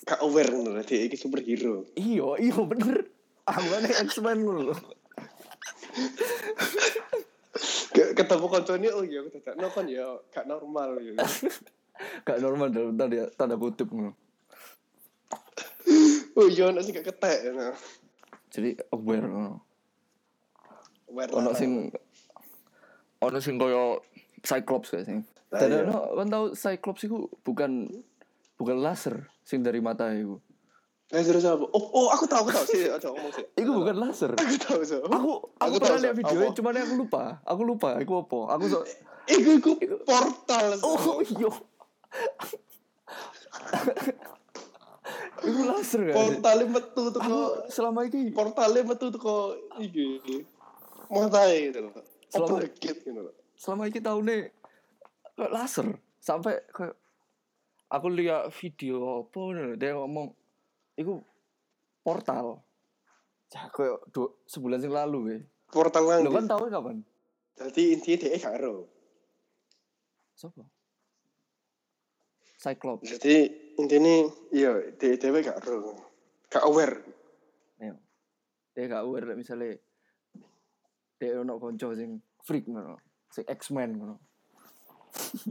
[0.02, 1.86] gak aware ngono lah dia iki superhero.
[1.94, 3.06] Iya iya bener.
[3.46, 4.74] Angane X-Men ngono.
[7.92, 11.14] Ke- ketemu koncone oh iya aku dadak no kan ya gak normal ya.
[12.26, 14.12] Gak normal dalam tanda tanda kutip ngono.
[16.34, 17.72] Oh iya sing gak ketek ya
[18.52, 19.64] jadi aware ngono.
[21.08, 21.88] Aware ono sing
[23.24, 24.04] ono sing koyo
[24.44, 25.18] Cyclops kayak sing.
[25.48, 25.96] Lah, Dan iya.
[25.96, 27.88] kan tau Cyclops iku bukan
[28.60, 30.38] bukan laser sing dari mata iku.
[31.12, 31.68] Eh terus apa?
[31.68, 33.44] Oh, oh aku tahu, aku tahu sih, aja ngomong sih.
[33.52, 34.32] Iku bukan laser.
[34.42, 34.96] Aku tahu so.
[35.04, 36.20] Aku aku, Aku pernah lihat Sok.
[36.24, 37.22] videonya cuman aku lupa.
[37.44, 38.38] Aku lupa iku apa.
[38.56, 38.78] Aku so
[39.28, 40.66] Iku iku portal.
[40.80, 40.88] so.
[40.88, 41.50] Oh iya.
[45.42, 46.14] iku laser kan.
[46.16, 47.50] Portale metu tuh kok.
[47.68, 50.22] selama ini Portale metu tuh kok iki.
[51.12, 51.92] Matae gitu.
[52.32, 53.20] Selama- gitu gitu
[53.52, 54.50] selama ini tahu nih
[55.36, 55.86] kayak laser
[56.18, 56.98] sampai kayak
[57.92, 60.32] aku lihat video apa dia ngomong
[60.96, 61.20] itu
[62.00, 62.64] portal
[63.52, 65.40] kayak dua, sebulan yang lalu ya
[65.72, 66.36] Portal lo nang.
[66.36, 66.96] kan tahu kapan
[67.56, 68.88] Jadi intinya dia gak ero.
[70.36, 70.64] siapa
[72.60, 73.34] Cyclops Jadi
[73.80, 75.96] intinya iya dia dia gak ero.
[76.52, 76.96] Gak aware.
[77.80, 77.96] Ayo.
[78.76, 79.80] dia gak aware misalnya
[81.16, 83.00] dia ono konco sing freak ngono
[83.32, 84.16] sing X-Men ngono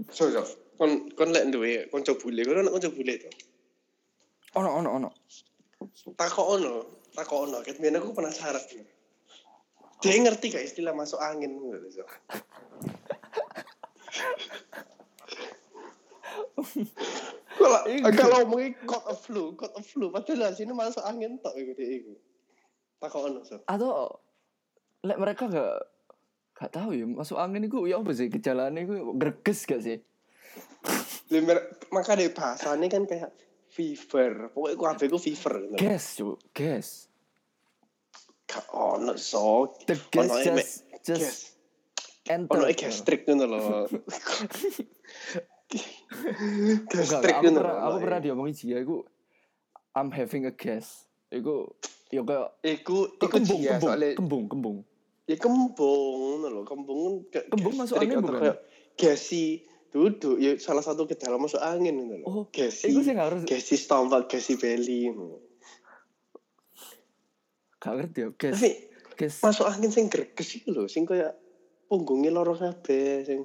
[0.09, 0.41] So so.
[0.81, 3.29] Kon kon lek duwe kanca bule, kon ono kanca bule to.
[4.57, 5.09] ono ono ono
[6.17, 6.73] Takok ono,
[7.13, 7.61] takok ono.
[7.61, 8.65] Ket biyen aku penasaran.
[10.01, 11.53] Dia ngerti gak istilah masuk angin.
[17.61, 17.79] Kalau
[18.17, 22.01] kalau ngomongin caught of flu, caught of flu, padahal sini masuk angin tok iku dia
[22.01, 22.13] iku.
[22.97, 23.61] Takok ono, so.
[23.69, 24.17] atau
[25.05, 25.77] lek mereka gak
[26.57, 29.97] gak tahu ya masuk angin itu ya apa sih gejalanya itu greges gak sih
[31.31, 31.57] Limer,
[31.89, 33.31] maka dari bahasanya kan kayak
[33.71, 34.51] fever.
[34.51, 35.53] Pokoknya aku apa aku fever.
[35.63, 35.75] gitu.
[35.79, 36.87] gas cu gas
[38.45, 39.71] Gak ono so.
[39.87, 41.37] The gas Ono just just gas.
[42.27, 42.51] enter.
[42.51, 43.63] Ono gastrik ngono lho.
[46.91, 47.59] Gastrik aku ngono.
[47.63, 47.87] pernah, lho.
[47.87, 48.97] aku pernah diomongin dia, aku
[49.95, 51.07] I'm having a gas.
[51.31, 51.71] Iku
[52.11, 54.77] ya kayak Iku iku kembung, dia kembung, soalnya kembung, kembung.
[55.23, 56.61] ya kembung ngono lho.
[56.67, 56.99] Kembung
[57.31, 58.41] kan Kembung masuk angin bukan?
[58.43, 58.57] kayak
[58.99, 62.25] Gasi duduk ya salah satu ke dalam masuk angin ngono lho.
[62.25, 62.87] Oh, Gasi.
[62.87, 63.41] Iku sih gak harus
[64.55, 65.11] belly.
[65.11, 65.37] ngono.
[67.77, 68.53] gak ngerti ya, gas.
[68.55, 68.71] Tapi
[69.17, 69.35] Gas.
[69.41, 71.35] masuk angin sing greges iku lho, sing kaya
[71.85, 73.43] punggungnya loro kabeh sing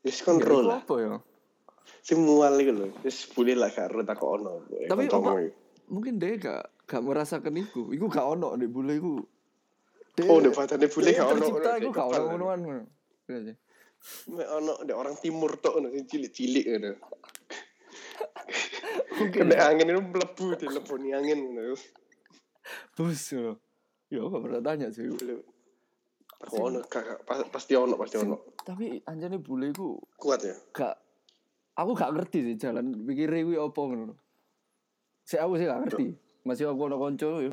[0.00, 0.80] wis Ya, kontrol lah.
[0.80, 1.14] apa ya?
[2.00, 4.64] Sing mual iku lho, wis boleh lah karo takono.
[4.64, 5.52] Tapi Kancamu apa-.
[5.88, 7.90] Mungkin dia gak gak merasakan iku.
[7.90, 9.20] Iku gak ono nih bule iku.
[10.14, 11.34] Dia- Oh, nek badane bule gak ono.
[11.36, 12.28] tercipta ono iku gak ono kepala.
[12.56, 12.60] ngonoan.
[14.28, 16.90] Ono orang timur tok sing cilik-cilik ngono.
[19.18, 21.74] Nek angin itu mlebu dileboni angin ngono.
[22.94, 23.56] bus ya.
[24.08, 25.08] Ya gak pernah tanya sih.
[26.38, 26.80] Aku ono
[27.26, 28.54] pas- pasti ono pasti ono.
[28.62, 30.54] Tapi anjane bule iku Kuat ya.
[30.70, 30.94] gak
[31.74, 34.14] aku gak ngerti sih jalan pikir kuwi apa ngono.
[35.26, 36.06] Sik aku sih gak ngerti.
[36.46, 37.50] Masih aku ono konco ya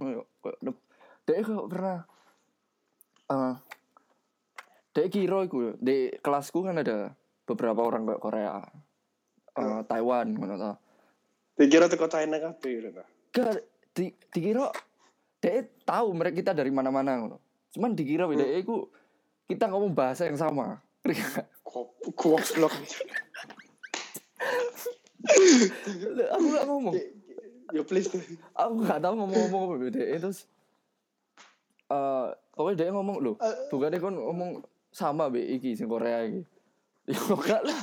[1.26, 2.06] Dek kok pernah
[3.26, 3.54] eh
[4.96, 7.12] Dek kira iku di kelasku kan ada
[7.44, 8.64] beberapa orang kayak Korea.
[9.56, 10.72] eh, Taiwan ngono ta.
[11.60, 13.04] Dikira teko China kabeh ngono ta.
[13.36, 13.60] Gak
[13.92, 14.72] di, dikira
[15.44, 17.38] Dek tahu mereka kita dari mana-mana ngono.
[17.76, 18.40] Cuman dikira Hmm.
[18.40, 18.88] Dek iku
[19.52, 20.80] kita ngomong bahasa yang sama.
[22.16, 22.74] Goblok.
[26.36, 26.96] Aku gak ngomong.
[27.74, 28.08] Ya please.
[28.54, 30.46] aku gak tahu ngomong-ngomong apa beda terus
[31.86, 33.34] eh pokoknya dia ngomong lho
[33.74, 34.62] bukannya kan ngomong
[34.96, 36.42] sama be iki sing Korea iki.
[37.12, 37.82] Ya enggak lah.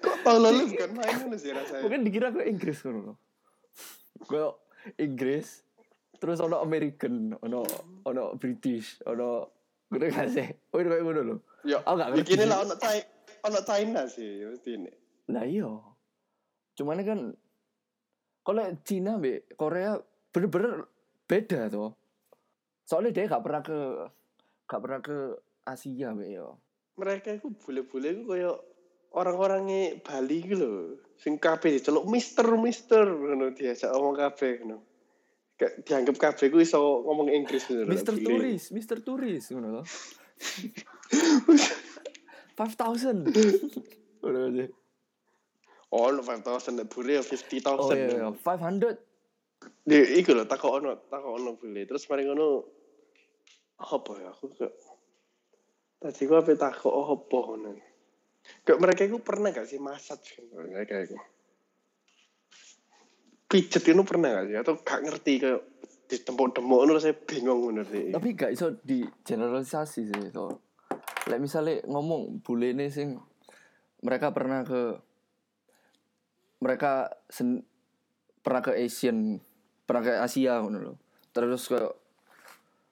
[0.00, 1.82] Kok tahun lalu bukan main ngono sih rasanya.
[1.82, 3.16] mungkin dikira gue Inggris kan loh.
[4.20, 4.44] Gue
[4.98, 5.64] Inggris
[6.20, 7.64] terus ono American ono
[8.04, 9.48] ono British ono
[9.88, 10.46] gue gak sih?
[10.70, 11.38] Oh itu kayak ngono loh.
[11.62, 12.36] Ya, Aku gak ngerti.
[12.44, 13.02] lah ono China,
[13.42, 14.92] ono China sih mesti ini.
[15.26, 15.70] lah iya.
[16.74, 17.20] Cuman kan
[18.40, 19.96] kalau Cina be Korea
[20.30, 20.84] bener-bener
[21.24, 21.96] beda tuh
[22.90, 23.78] soalnya dia gak pernah ke
[24.66, 26.58] gak pernah ke Asia be yo
[26.98, 28.58] Mereka itu bule-bule itu kayak
[29.14, 30.98] orang-orangnya Bali gitu loh.
[31.14, 34.76] Sing kabeh diceluk Mister Mister ngono diajak ngomong kabeh ngono.
[35.86, 37.86] Dianggap kabeh ku iso ngomong Inggris ngono.
[37.86, 38.14] lho, Mister.
[38.18, 39.80] Turis Mister Turis ngono
[42.58, 43.30] five thousand
[44.20, 44.66] udah aja
[45.90, 47.66] Oh, no 5000 nek bule ya 50000.
[47.66, 48.94] oh iya iya five hundred
[49.82, 51.82] Dia iku lho takok ono, takok ono bule.
[51.84, 52.64] Terus mari ngono
[53.80, 54.74] apa ya aku kok
[56.00, 57.70] Tadi gua apa takok apa ngono.
[58.64, 61.16] Kayak mereka itu pernah gak sih massage kan mereka itu.
[63.44, 65.60] Pijet itu pernah gak sih atau gak ngerti kayak
[66.10, 68.10] di tembok-tembok itu saya bingung bener sih.
[68.10, 70.46] tapi gak iso di generalisasi sih itu
[71.30, 73.14] like misalnya ngomong bule ini sing
[74.02, 74.98] mereka pernah ke
[76.58, 77.62] mereka sen,
[78.42, 79.38] pernah ke Asian
[79.86, 80.96] pernah ke Asia ngono loh
[81.30, 81.94] terus kayak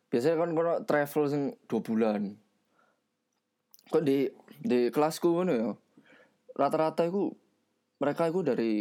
[0.09, 2.23] biasanya kan kono travel sing dua bulan
[3.89, 4.29] kok di
[4.61, 5.71] di kelasku ngono ya
[6.59, 7.33] rata-rata itu
[8.01, 8.73] mereka itu dari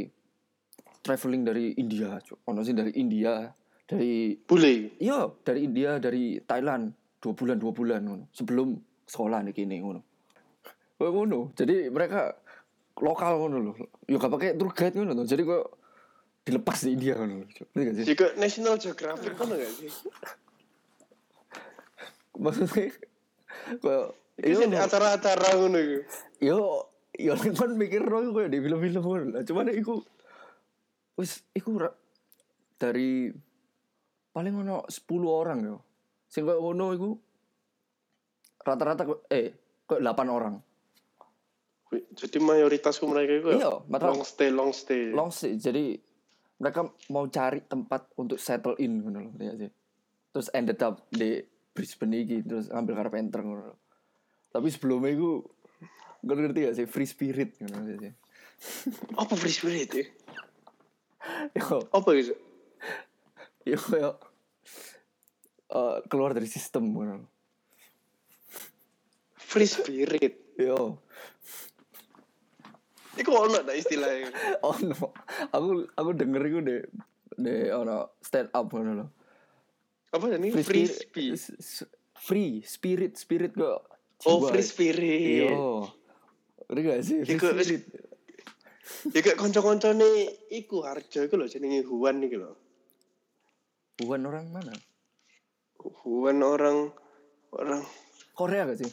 [1.03, 3.51] traveling dari India ono sih dari India
[3.87, 4.99] dari Bule.
[4.99, 6.91] Iya, dari India, dari Thailand.
[7.17, 8.01] Dua bulan, dua bulan.
[8.03, 8.25] Ngono.
[8.35, 8.75] Sebelum
[9.07, 9.79] sekolah nih kini.
[9.79, 10.03] Ngono.
[10.99, 11.55] Ngono.
[11.55, 12.35] Jadi mereka
[12.99, 13.75] lokal ngono loh.
[14.05, 15.23] Ya gak pakai tour guide ngono.
[15.23, 15.65] Jadi kok
[16.43, 17.47] dilepas di India ngono.
[17.47, 18.05] Sih?
[18.05, 19.89] Juga National Geographic kan gak sih?
[22.47, 22.88] Maksudnya
[23.77, 24.07] kayak
[24.38, 25.97] Itu sih acara-acara ngono iku.
[26.39, 26.57] yo
[27.13, 29.43] yo kan mikir no kayak di film-film ngono lah.
[29.43, 29.99] Cuman iku
[31.15, 31.75] wis iku
[32.75, 33.33] dari
[34.29, 35.77] paling ono 10 orang yo.
[36.25, 37.10] Sing koyo ngono iku
[38.60, 39.51] rata-rata eh
[39.83, 40.55] kok 8 orang.
[41.88, 45.07] Jadi mayoritasku mereka itu Iya, mata- long stay, long stay.
[45.10, 45.95] long stay jadi
[46.57, 49.71] mereka mau cari tempat untuk settle in ngono loh ya sih
[50.27, 51.39] terus ended up di
[51.77, 53.77] Brisbane iki terus ngambil carpenter ngono loh
[54.49, 55.45] tapi sebelumnya itu
[56.25, 58.13] gue ngerti gak sih free spirit ngono sih
[59.21, 60.05] Apa free spirit ya?
[61.53, 62.33] yo Apa gitu?
[63.67, 64.11] yo yo
[65.67, 67.27] eh, keluar dari sistem ngono.
[69.37, 70.57] Free spirit.
[70.57, 70.97] yo
[73.17, 74.29] Iku ono tak istilahnya.
[74.65, 75.13] oh no
[75.49, 76.81] aku aku denger itu deh
[77.37, 79.09] deh ono stand up ngono loh
[80.17, 80.49] Apa ini?
[80.51, 80.91] Free spirit
[81.38, 81.39] spirit.
[82.17, 83.86] free spirit spirit kok
[84.25, 85.45] Oh, free spirit.
[85.45, 85.53] Iya.
[86.67, 87.17] Ngerti gak sih?
[87.21, 87.84] Free Iku- spirit.
[89.13, 92.51] Ya kayak konco-konco nih, iku harjo iku lho jenenge Huan iku lho.
[94.01, 94.73] Wuhan orang mana?
[96.01, 96.89] Huan orang
[97.53, 97.82] orang
[98.34, 98.91] Korea gak sih?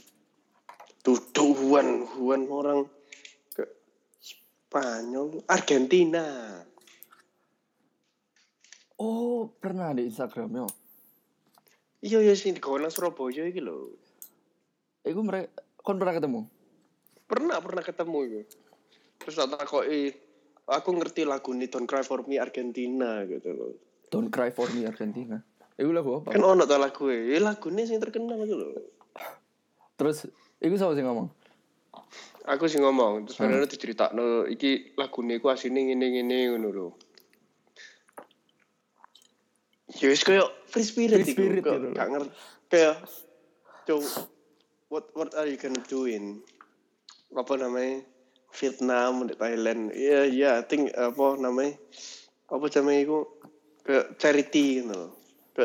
[1.04, 2.88] duduk Huan Huan orang
[3.52, 3.64] ke
[4.16, 6.24] Spanyol Argentina
[8.96, 10.66] Oh, pernah di Instagram yo.
[12.04, 13.96] Iya iya sih di kawanan Surabaya iki lho
[15.04, 16.40] Iku mereka kon pernah ketemu?
[17.24, 18.40] pernah pernah ketemu itu
[19.16, 20.12] terus tak takoki
[20.68, 23.72] aku ngerti lagu ini Don't Cry For Me Argentina gitu loh
[24.12, 25.42] Don't cry for me Argentina.
[25.74, 26.38] Iku lagu apa?
[26.38, 28.70] kan ono ta lagu e lagu ini sing terkenal itu loh
[29.98, 30.30] Terus
[30.62, 31.26] iku siapa sih ngomong?
[32.44, 36.88] aku sih ngomong terus sebenarnya diceritakno iki lagu ini ku asine ngene ngene ngono lho
[40.02, 42.30] Ya wis kayak free spirit Free iku, spirit kayak gitu gak ngerti
[42.66, 42.96] kayak
[43.86, 44.00] cow
[44.90, 46.42] what what are you gonna doing
[47.34, 48.02] apa namanya
[48.54, 51.78] Vietnam di Thailand iya iya I think apa namanya
[52.50, 53.18] apa namanya itu
[53.84, 55.12] ke charity gitu loh.
[55.54, 55.64] ke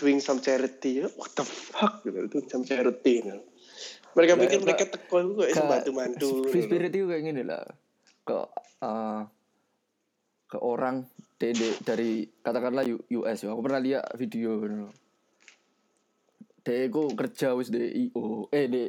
[0.00, 3.40] doing some charity what the fuck gitu doing some charity gitu.
[4.16, 7.42] mereka Ya, pikir mereka teko itu kayak Ke- bantu-bantu Free gitu spirit itu kayak gini
[7.46, 7.62] lah.
[8.26, 8.48] Ke
[8.82, 9.20] eh,
[10.50, 11.06] ke orang
[11.38, 12.10] de- de- dari
[12.42, 13.54] katakanlah U- US ya.
[13.54, 14.58] Aku pernah lihat video.
[16.60, 18.84] Dia itu kerja wis di IO, eh di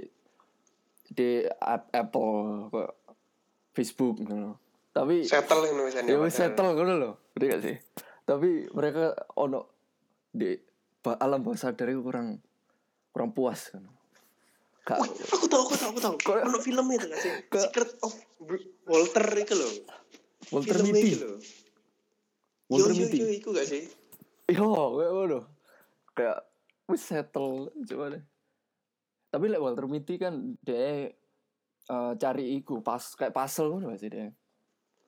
[1.07, 2.83] di Ap- Apple ke
[3.71, 4.57] Facebook gitu.
[4.91, 7.13] Tapi settle ini misalnya ya wis settle gitu loh.
[7.37, 7.77] Gak sih?
[8.25, 9.69] Tapi mereka ono
[10.33, 10.51] di
[11.05, 12.41] alam bawah sadar kurang
[13.13, 13.85] kurang puas kan.
[14.81, 16.15] Kak, Wih, aku tahu, aku tahu, aku tahu.
[16.41, 17.31] Ono film itu gak sih?
[17.47, 18.17] Ke- Secret of
[18.89, 19.71] Walter itu loh.
[20.49, 21.13] Walter Mitty.
[22.65, 23.17] Walter yo, yo, Mitty.
[23.19, 23.83] yo, iku gak sih?
[24.47, 25.39] Iya, kayak ngono.
[26.11, 26.39] Kayak
[26.87, 28.23] wis settle coba deh.
[29.29, 31.11] Tapi lek Walter Mitty kan dia
[31.83, 34.27] eh, cari iku pas kayak puzzle ngono gak sih dia.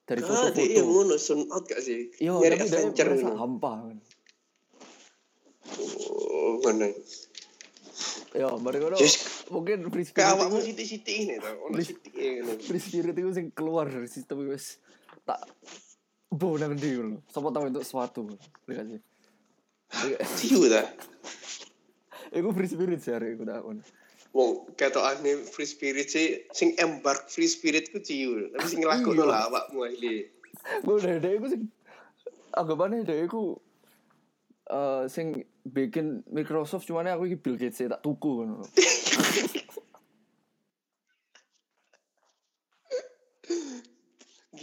[0.04, 0.84] Dari Ah, dia yang foto-foto.
[0.86, 2.12] ngono, sun out gak sih?
[2.20, 3.36] Iya, Nyari tapi dia adventure ngono.
[3.36, 3.72] hampa.
[3.82, 3.98] kan.
[5.74, 6.88] Oh, ngono.
[8.34, 8.84] Ya, mereka.
[8.96, 11.68] Just- Mungkin free spirit Kayak awakmu itu, sitik-sitik ini tau.
[12.58, 14.80] Free spirit itu sing keluar dari sistem wis
[15.24, 15.40] tak
[16.28, 17.18] bo nang ndi ngono.
[17.30, 18.20] Sopo tahu itu sesuatu.
[18.26, 19.00] Ngerti gak sih?
[20.50, 20.82] Ciu ta.
[22.34, 23.80] Iku free spirit sih hari iku takon.
[24.34, 28.50] Wong ketokane free spirit sih sing embark free spirit ku ciu.
[28.50, 29.26] Tapi sing ngelakuin Iya.
[29.30, 29.86] lah awakmu.
[30.82, 31.62] Gue udah deh, gue sing
[32.50, 33.58] anggapannya deh, aku
[34.64, 38.48] eh sing bikin Microsoft cuman aku iki Bill Gates tak tuku kan.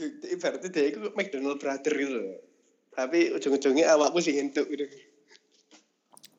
[0.07, 2.39] Ibaratnya dia itu McDonald brother gitu loh.
[2.91, 4.83] Tapi ujung-ujungnya awakmu sing entuk gitu.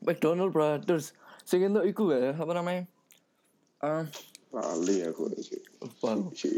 [0.03, 1.15] McDonald Brothers.
[1.47, 2.85] Sing itu iku ya, apa namanya?
[3.83, 4.07] Ah,
[4.53, 5.59] Lali aku sih.
[6.37, 6.49] Si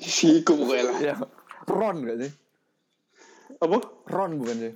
[0.00, 0.96] si iku pokoknya lah.
[1.00, 1.14] Ya,
[1.70, 2.32] Ron gak sih?
[3.62, 3.78] Apa?
[4.10, 4.74] Ron bukan sih?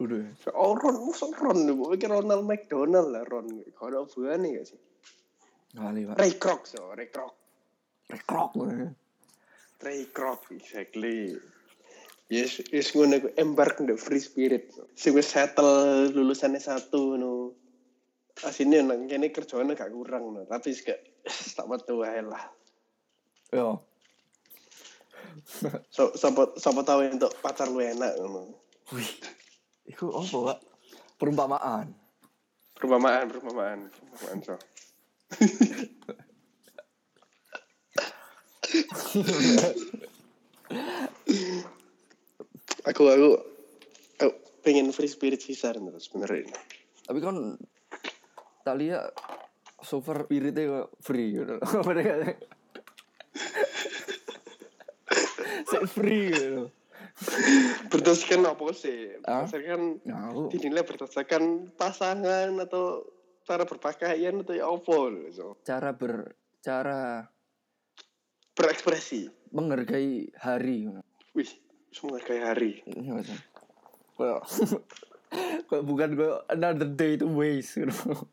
[0.00, 0.20] Udah.
[0.22, 0.30] ya.
[0.56, 3.64] Oh Ron, musuh Ron nih, pikir Ronald McDonald lah Ron.
[3.76, 4.80] Kalau hubungannya gak sih?
[5.74, 6.16] Kali pak.
[6.22, 7.34] Ray Kroc so, Ray Kroc.
[8.08, 8.50] Rekrok.
[8.68, 8.92] ya.
[9.82, 11.34] Ray Kroc, exactly.
[12.32, 14.72] Yes, yes ngono aku embark the free spirit.
[14.96, 17.52] Sing wis settle lulusannya satu no.
[18.42, 22.44] Asine nang kene kerjane gak kurang no, tapi gak tak metu wae lah.
[23.52, 23.78] Ya.
[25.92, 28.56] So, sapa sapa tahu untuk pacar lu enak ngono.
[28.90, 29.10] Wih.
[29.84, 30.58] Iku apa pak?
[31.20, 31.86] Perumpamaan.
[32.74, 34.56] Perumpamaan, perumpamaan, perumpamaan so.
[42.84, 43.30] aku aku
[44.20, 44.34] aku
[44.64, 46.50] pengen free spirit terus sebenarnya.
[47.04, 47.60] Tapi kan
[48.64, 49.12] tak lihat
[49.84, 51.60] so far spiritnya kok free gitu.
[51.88, 52.12] Mereka
[55.68, 56.72] Saya free gitu.
[57.92, 59.20] Berdasarkan apa sih?
[59.22, 63.06] Berdasarkan Nah, aku dinilai berdasarkan pasangan atau
[63.44, 64.98] cara berpakaian atau ya apa
[65.30, 65.60] so.
[65.62, 66.32] cara ber
[66.64, 67.28] cara
[68.54, 69.30] berekspresi.
[69.54, 70.90] menghargai hari.
[71.34, 71.50] Wih,
[71.94, 72.82] semua kayak hari.
[72.90, 73.22] Iya
[75.70, 78.26] kayak bukan kayak another day to waste gitu.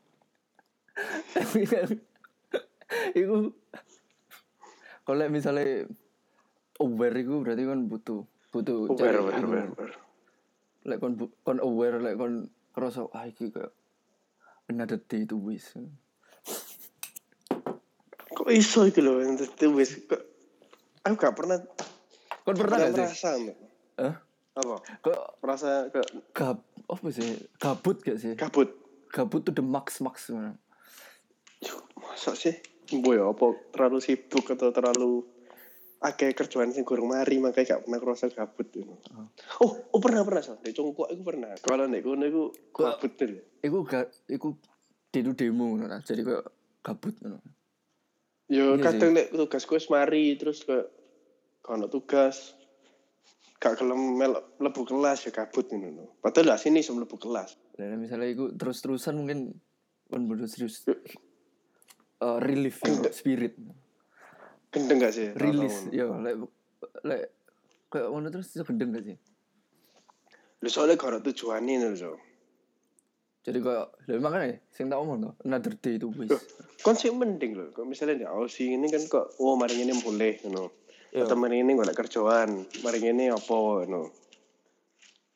[1.33, 1.89] Tapi kan
[3.17, 3.53] itu
[5.05, 5.89] kalau misalnya
[6.77, 8.21] aware itu berarti kan butuh
[8.51, 9.95] butuh Aware, aware, aware, aware.
[10.85, 11.13] Lek kon
[11.45, 13.73] kon aware lek kon kerasa ah iki kayak
[14.69, 15.77] another day to waste.
[18.41, 20.17] Kok iso itu loh, itu wis kok
[21.05, 21.61] aku gak pernah
[22.41, 23.05] Kon pernah gak sih?
[23.05, 23.57] merasa Mbak.
[24.01, 24.15] Hah?
[24.57, 24.75] apa
[25.05, 26.01] Kok merasa ke
[26.33, 26.57] gab
[26.89, 27.37] apa sih?
[27.61, 28.33] Gabut gak sih?
[28.33, 28.73] kabut
[29.13, 30.57] Gabut tuh the max max sebenarnya.
[32.01, 32.57] Masa sih
[32.97, 35.23] Boy, apa terlalu sibuk atau terlalu
[36.01, 38.97] akeh kerjaan sing kurang mari makanya gak pernah kerasa gabut gitu.
[39.61, 40.57] Oh, oh pernah pernah so.
[40.57, 41.53] Di cungkuk aku pernah.
[41.61, 43.37] Kalau nek kono iku gabut tuh.
[43.61, 44.57] Iku gak iku
[45.13, 46.01] demo demo ngono lah.
[46.01, 46.49] Jadi kayak
[46.81, 47.60] gabut ngono.
[48.51, 50.91] Yo Iya kadang nek tugasku wis mari terus ke
[51.63, 52.51] kono tugas
[53.61, 56.19] gak gelem mel lebu kelas ya gabut ngono.
[56.19, 57.55] Padahal lah sini sebelum lebu kelas.
[57.79, 59.55] Dan misalnya iku terus-terusan mungkin
[60.11, 60.83] kan bener serius
[62.21, 63.57] Eh, relief ya, spirit
[64.69, 65.33] Gendeng gak sih?
[65.33, 66.37] rilis ya lek
[67.01, 67.33] lek
[67.89, 69.17] kayak ngono terus iso gendeng gak sih
[70.61, 72.13] Lu soalnya gak ada tujuannya nih so.
[73.41, 76.29] Jadi kayak lha makanya sing tak omong tuh another day itu wis
[76.81, 77.69] Kon sih mending loh.
[77.77, 80.73] Kok misalnya di Aussie ini kan kok oh mari ini boleh ngono.
[81.13, 81.29] Iya.
[81.29, 84.09] Atau mari ini gak ada kerjaan, mari ini apa ngono.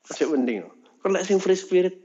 [0.10, 0.74] Masih mending loh.
[1.06, 2.02] Kon lek sing free spirit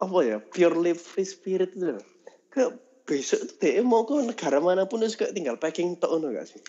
[0.00, 0.36] apa ya?
[0.40, 2.04] Purely free spirit itu loh.
[2.48, 6.32] Kayak besok tuh dia mau ke negara mana pun terus kayak tinggal packing tok ngono
[6.32, 6.60] gak sih?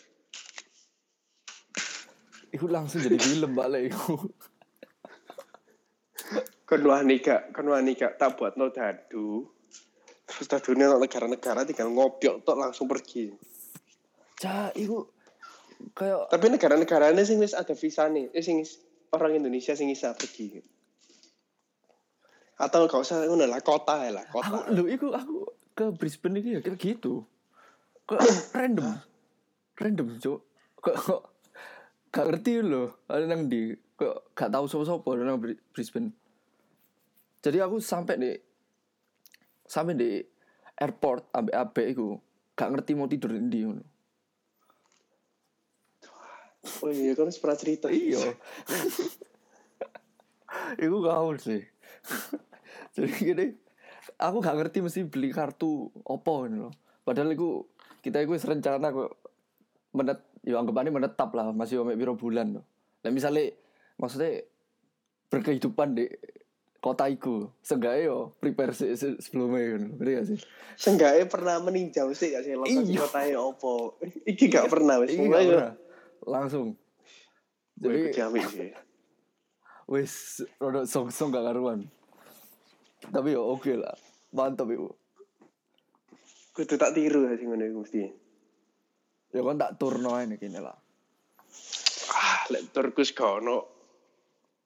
[2.54, 4.20] Iku langsung jadi film balik iku.
[6.74, 9.46] Kon wani gak, kon wani gak tak buat no dadu.
[10.26, 13.30] Terus dadunya no negara-negara tinggal ngopiok tok langsung pergi.
[14.42, 15.06] Cah, iku
[15.94, 18.66] kayak Tapi negara-negaranya sing wis ada visa nih, eh, sing
[19.14, 20.58] orang Indonesia sing bisa pergi.
[22.58, 24.74] Atau gak usah ngono lah kota ya lah, aku kota.
[24.74, 27.22] lho iku aku ke Brisbane iki ya kira gitu.
[28.10, 28.18] Kok
[28.58, 28.98] random.
[29.78, 30.42] Random, Cuk.
[30.82, 31.22] Kok kok
[32.10, 36.23] gak ngerti lho, ada nang di kok gak tahu sapa-sapa nang Bri- Brisbane.
[37.44, 38.32] Jadi aku sampai di
[39.68, 40.24] sampai di
[40.80, 42.16] airport ambek abe iku
[42.56, 43.84] gak ngerti mau tidur di ngono.
[46.80, 47.92] Oh iya, kan pernah cerita.
[47.92, 48.24] Iya.
[50.80, 51.60] Iku gaul sih.
[52.96, 53.46] Jadi gini,
[54.16, 56.72] aku gak ngerti mesti beli kartu opo ini loh.
[57.04, 57.68] Padahal iku
[58.00, 59.12] kita wis rencana kok
[59.92, 62.66] menet ya anggapannya menetap lah masih omek piro bulan loh.
[63.04, 63.52] Nah misalnya
[64.00, 64.48] maksudnya
[65.28, 66.08] berkehidupan di
[66.84, 70.40] kota iku seenggaknya yo prepare se- se- sebelumnya kan ngerti gak sih
[70.76, 73.00] Seenggaknya pernah meninjau sih gak sih lokasi Iya.
[73.00, 73.96] kotanya opo.
[74.28, 75.72] Iki gak pernah wis Iki gak pernah.
[76.22, 76.76] langsung
[77.74, 78.12] Jadi
[78.46, 78.70] sih.
[79.86, 80.14] wis
[80.58, 81.88] rodok song-song gak karuan
[83.06, 83.96] tapi yo oke lah
[84.30, 84.92] mantap iku
[86.52, 88.04] Kudu tak tiru ya sih ngono iku mesti.
[89.30, 90.76] ya kan tak turno aja kini lah
[92.06, 93.72] Ah, lek turkus kono.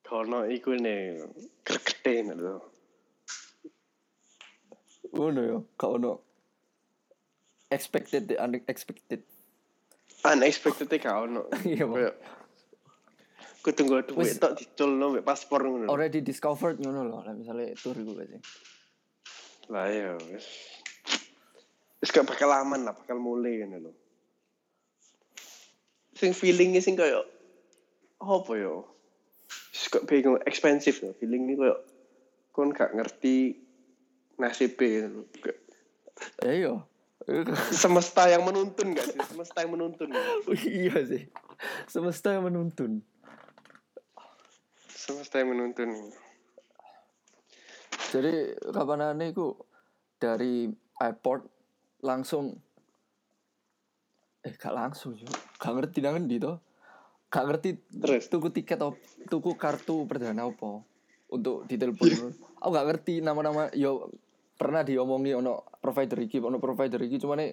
[0.01, 1.19] Kono iku nih
[2.07, 2.55] lho.
[5.13, 6.13] ngono yo gak ono
[7.71, 9.23] expected the unexpected
[10.27, 11.45] Unexpected gak ono.
[11.63, 11.85] Iya,
[13.63, 15.91] kudu nggo duit tok diculno mbek paspor ngono.
[15.91, 18.41] already discovered ngono loh lah misalnya tour iku gak sih
[19.67, 20.47] Lah ya wis.
[21.99, 23.91] Wis gak bakal aman lah, bakal mulai ngono lho.
[26.15, 27.27] Sing feelingnya sing kayak
[28.23, 28.79] apa ya?
[29.75, 31.11] Wis kok bingung expensive loh.
[31.19, 31.79] Feeling ini kayak
[32.57, 33.53] kon gak ngerti
[34.41, 35.29] ngono.
[35.37, 35.61] Kayak
[36.41, 36.73] eh iya
[37.69, 39.21] semesta yang menuntun gak sih?
[39.21, 40.09] Semesta yang menuntun.
[40.65, 41.29] iya sih
[41.89, 43.01] semesta yang menuntun
[44.87, 45.89] Semesta yang menuntun.
[48.11, 49.55] jadi kapan ku
[50.19, 50.67] dari
[50.99, 51.43] airport
[52.03, 52.55] langsung
[54.45, 55.27] eh gak langsung yo
[55.59, 56.55] gak ngerti nang ndi to
[57.27, 58.31] gak ngerti Terus?
[58.31, 58.95] tuku tiket op
[59.27, 60.83] tuku kartu perdana apa
[61.31, 62.31] untuk ditelepon.
[62.63, 64.11] Aku gak ngerti nama-nama yo
[64.57, 67.51] pernah diomongi ono provider iki ono provider iki cuman nih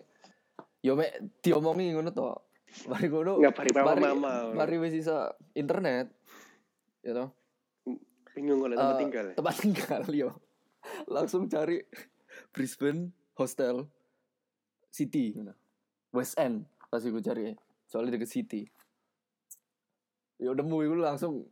[0.81, 2.29] yo mek diomongi ngono to.
[2.91, 3.71] Mari ngono mari,
[4.03, 4.51] mama.
[4.51, 6.11] mari wis isa internet
[7.07, 7.31] ya toh
[8.35, 9.27] Bingung kalau tempat tinggal.
[9.39, 10.31] tempat tinggal yo.
[11.07, 11.79] Langsung cari
[12.51, 13.87] Brisbane hostel
[14.91, 15.55] city ngono.
[16.11, 17.55] West End pasti gue cari
[17.87, 18.63] soalnya deket city.
[20.43, 21.47] Ya udah gue langsung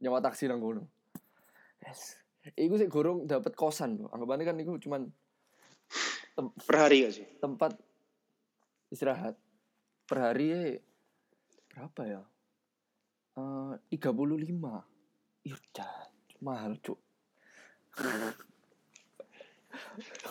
[0.00, 0.88] nyawa taksi nang kono
[1.84, 2.18] yes
[2.56, 4.08] Iku sih gorong dapat kosan loh.
[4.08, 5.04] Anggapannya kan iku cuman
[6.64, 7.26] Per hari gak sih?
[7.42, 7.76] tempat
[8.88, 9.36] istirahat
[10.08, 10.78] per hari eh,
[11.68, 12.22] berapa ya?
[13.92, 14.80] Tiga puluh lima.
[15.44, 15.58] Iya,
[16.40, 16.96] mahal cuk.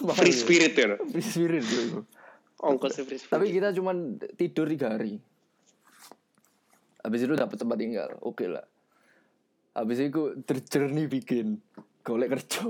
[0.01, 0.39] mahal Free ya.
[0.41, 0.97] spirit ya.
[0.97, 2.01] Free spirit iku.
[2.65, 3.33] Ongkosnya free spirit.
[3.37, 5.21] Tapi kita cuman tidur tiga hari.
[7.05, 8.65] Habis itu dapat tempat tinggal, oke lah.
[9.77, 11.61] Habis itu terjernih bikin
[12.01, 12.65] golek kerja.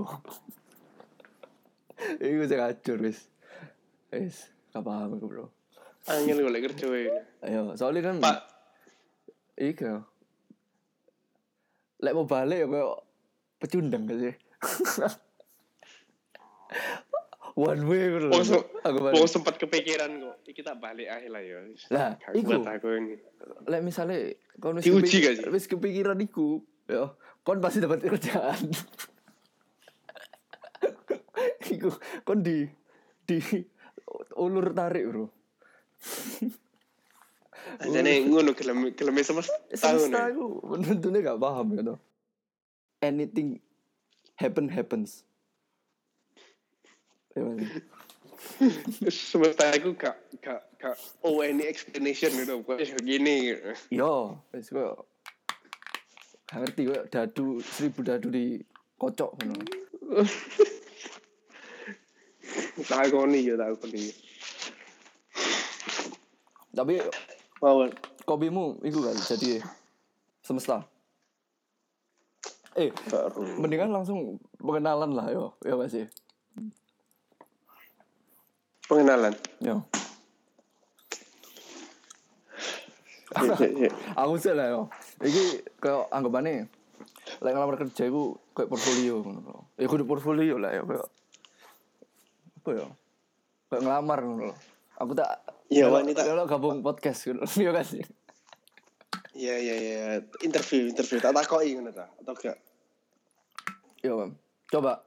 [2.20, 3.32] Iku saya ngacur wis.
[4.10, 4.38] Wis,
[4.70, 5.46] gak paham aku, Bro.
[6.06, 7.08] Angin golek kerja wae.
[7.42, 8.38] Ayo, soalnya kan Pak,
[9.56, 10.04] Iya.
[11.98, 12.92] Lek mau balik ya kayak
[13.58, 14.36] pecundang gak sih?
[17.58, 18.30] one way lho.
[18.38, 19.26] se- Aku balik.
[19.26, 20.36] sempat kepikiran kok.
[20.46, 21.58] Iki tak balik aja lah ya.
[21.90, 22.62] Lah, iku.
[23.66, 25.46] Lek misale kon wis Diuji kepik- gak sih?
[25.50, 27.12] Wis kepikiran iku, ya
[27.44, 28.72] kon pasti dapat kerjaan.
[31.68, 31.92] iku
[32.24, 32.68] kon di
[33.28, 33.38] di
[34.40, 35.26] ulur tarik, Bro.
[37.84, 40.10] Ajane ngono gelem gelem semesta tahun.
[40.10, 41.96] Semesta iku penontonnya gak paham gitu.
[43.04, 43.60] Anything
[44.40, 45.28] happen happens.
[47.36, 47.44] Ya.
[49.12, 50.96] Semesta aku gak gak gak
[51.28, 52.64] oh any explanation gitu.
[52.64, 53.76] Kok iso gini gitu.
[53.92, 55.04] Yo, wis kok
[56.48, 58.58] gak ngerti kok dadu seribu dadu di
[58.96, 59.56] kocok ngono.
[62.78, 64.06] Ya tak koni.
[66.72, 67.02] Tapi
[67.58, 67.90] Mawon.
[68.24, 69.60] kopimu itu kan jadi
[70.46, 70.86] semesta.
[72.78, 73.58] Eh, Baru.
[73.58, 75.98] mendingan langsung pengenalan lah yo, ya Mas.
[75.98, 76.06] ya?
[78.86, 79.34] Pengenalan.
[79.58, 79.82] Yo.
[83.34, 83.92] Ya, ya, ya.
[84.22, 84.82] Aku sih lah yo.
[85.18, 85.44] Iki
[85.82, 86.70] kayak anggapannya
[87.42, 89.58] lek ngelamar kerja iku kayak portfolio ngono lho.
[89.78, 91.08] Ya kudu portfolio lah ya kayak
[92.62, 92.88] apa ya?
[93.70, 94.54] Kayak ngelamar ngono.
[94.98, 95.30] Aku tak
[95.68, 96.24] Iya, wanita.
[96.24, 97.44] Kalau gabung podcast gitu.
[97.62, 98.04] Iya kan sih.
[99.38, 100.02] Iya iya iya.
[100.42, 102.58] Interview interview tak takoki ngono ta atau gak?
[104.02, 104.32] Iya, Bang.
[104.72, 105.04] Coba.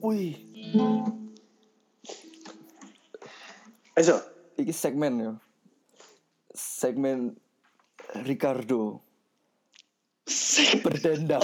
[0.00, 0.32] Wih,
[4.00, 4.16] Ayo.
[4.62, 5.32] Iki segmen ya.
[6.54, 7.38] Segmen
[8.26, 9.00] Ricardo
[10.84, 11.42] berdendang.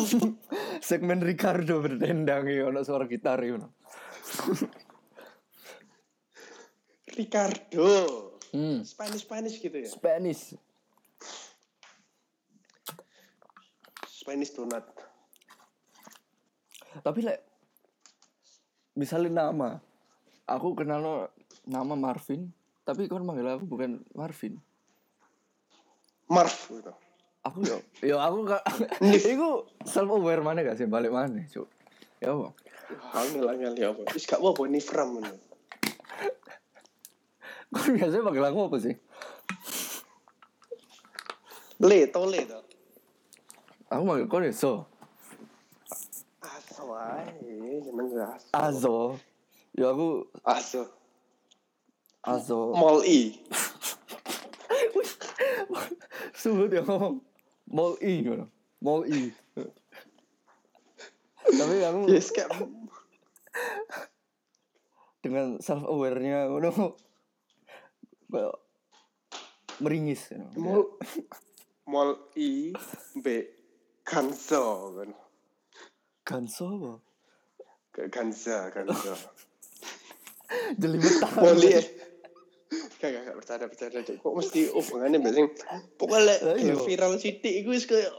[0.83, 3.59] segmen Ricardo berdendang ya ono suara gitar ya.
[7.17, 7.89] Ricardo.
[8.53, 9.89] Hmm, Spanish Spanish gitu ya.
[9.89, 10.55] Spanish.
[14.07, 14.85] Spanish donat.
[17.05, 17.41] Tapi lek
[18.97, 19.77] misalnya nama,
[20.49, 21.15] aku kenal no
[21.69, 22.49] nama Marvin,
[22.87, 24.63] tapi kon manggil aku bukan Marvin.
[26.31, 26.95] Marv gitu.
[27.47, 28.63] Aku yo, yo aku gak,
[29.35, 31.67] iku self aware mana gak sih balik mana, cuk.
[32.19, 32.51] Ya apa?
[33.15, 34.03] Angel angel ya apa?
[34.11, 35.35] Wis gak apa-apa ini from ngono.
[37.71, 38.95] Kon biasanya panggil aku apa sih?
[41.83, 42.59] Le to le to.
[43.95, 44.91] Aku manggil ya so,
[46.43, 47.31] Aso ae,
[47.87, 48.51] jeneng aso.
[48.51, 48.99] Azo.
[49.79, 50.91] Ya aku Aso.
[52.27, 52.75] Azo.
[52.75, 53.39] Mall I.
[56.35, 57.23] Suhu dia ngomong
[57.71, 58.47] Mall I gitu.
[58.83, 59.35] Mall I.
[61.47, 62.51] Tapi aku Yes kayak
[65.27, 66.95] dengan self awarenya ngono
[69.83, 70.51] meringis you know.
[70.55, 70.83] mall
[71.91, 72.71] mall I
[73.19, 73.27] B
[74.07, 75.11] Kanso kan.
[76.23, 76.93] Ganso apa?
[78.07, 79.19] Kansa Kansa.
[80.81, 81.31] Jelimetan.
[81.43, 81.96] Mall I.
[82.97, 85.49] Kayak gak bercanda bercanda kok mesti hubungannya biasanya
[86.01, 86.75] pokoknya Lah, iya.
[86.81, 88.13] viral sidik iku wis kayak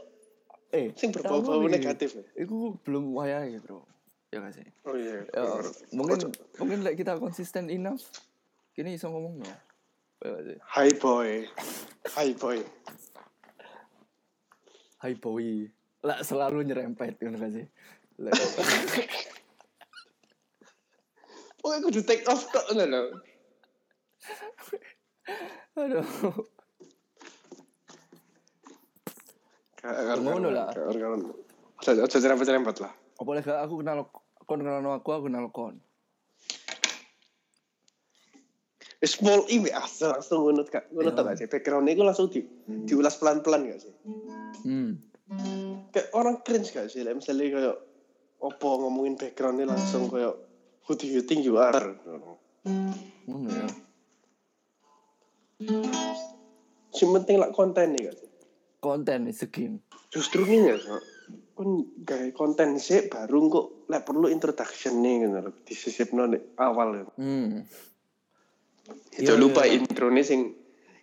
[0.68, 2.44] Eh, sing berbau-bau negatif ya.
[2.44, 3.88] Iku belum wayahe, Bro.
[4.28, 4.68] Ya gak sih?
[4.84, 5.24] Oh iya.
[5.32, 5.72] Ya, bener.
[5.96, 6.18] mungkin
[6.60, 8.04] mungkin like kita konsisten enough.
[8.76, 9.40] Kini iso ngomong.
[9.40, 9.56] Ya
[10.44, 10.60] sih?
[10.60, 11.48] Hi boy.
[12.12, 12.60] Hi boy.
[15.00, 15.72] Hai boy.
[16.04, 17.64] Lah selalu nyerempet kan gak sih?
[21.58, 23.02] Pokoknya kudu take off tok ngono lho.
[25.78, 26.02] Aduh.
[30.18, 30.74] Ngono lah.
[31.86, 32.92] Aja cerempet-cerempet lah.
[33.18, 34.10] Apa lagi aku kenal
[34.42, 35.78] kon kenal aku, aku kenal kon.
[38.98, 40.90] Small I be asal langsung ngono kak.
[40.90, 41.46] Ngono tau gak sih?
[41.46, 42.42] Background itu langsung di
[42.82, 43.94] diulas pelan-pelan gak sih?
[44.66, 44.98] Hmm.
[45.94, 47.06] Kayak orang cringe gak sih?
[47.06, 47.76] Misalnya kayak
[48.42, 50.34] opo ngomongin backgroundnya langsung kayak
[50.82, 51.94] who do you think you are?
[53.30, 53.70] Ngono ya.
[56.94, 58.30] Si penting lah konten nih sih?
[58.78, 59.82] Konten game.
[60.08, 60.98] Justru nih ya, so.
[61.58, 65.54] kan gaya konten sih baru kok lah perlu introduction nih gitu loh.
[65.66, 67.12] Disisipno nih awal gitu.
[67.18, 67.66] Hmm.
[69.18, 69.82] Itu Iya, lupa iya.
[69.82, 70.54] intro nih sing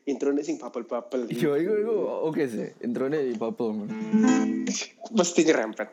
[0.07, 1.27] intro nih sing bubble-bubble.
[1.35, 1.95] Yo, iku iku
[2.31, 2.71] oke sih.
[2.87, 3.91] Intronya di bubble.
[5.11, 5.89] Mesti nyerempet.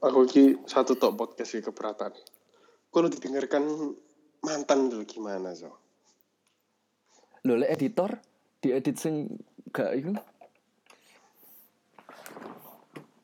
[0.00, 2.16] Aku ki satu tok podcast keberatan.
[2.88, 3.92] Kalau didengarkan
[4.40, 5.89] mantan dulu gimana so?
[7.48, 8.20] Lho, lek editor
[8.60, 9.32] diedit sing
[9.72, 10.12] gak iku.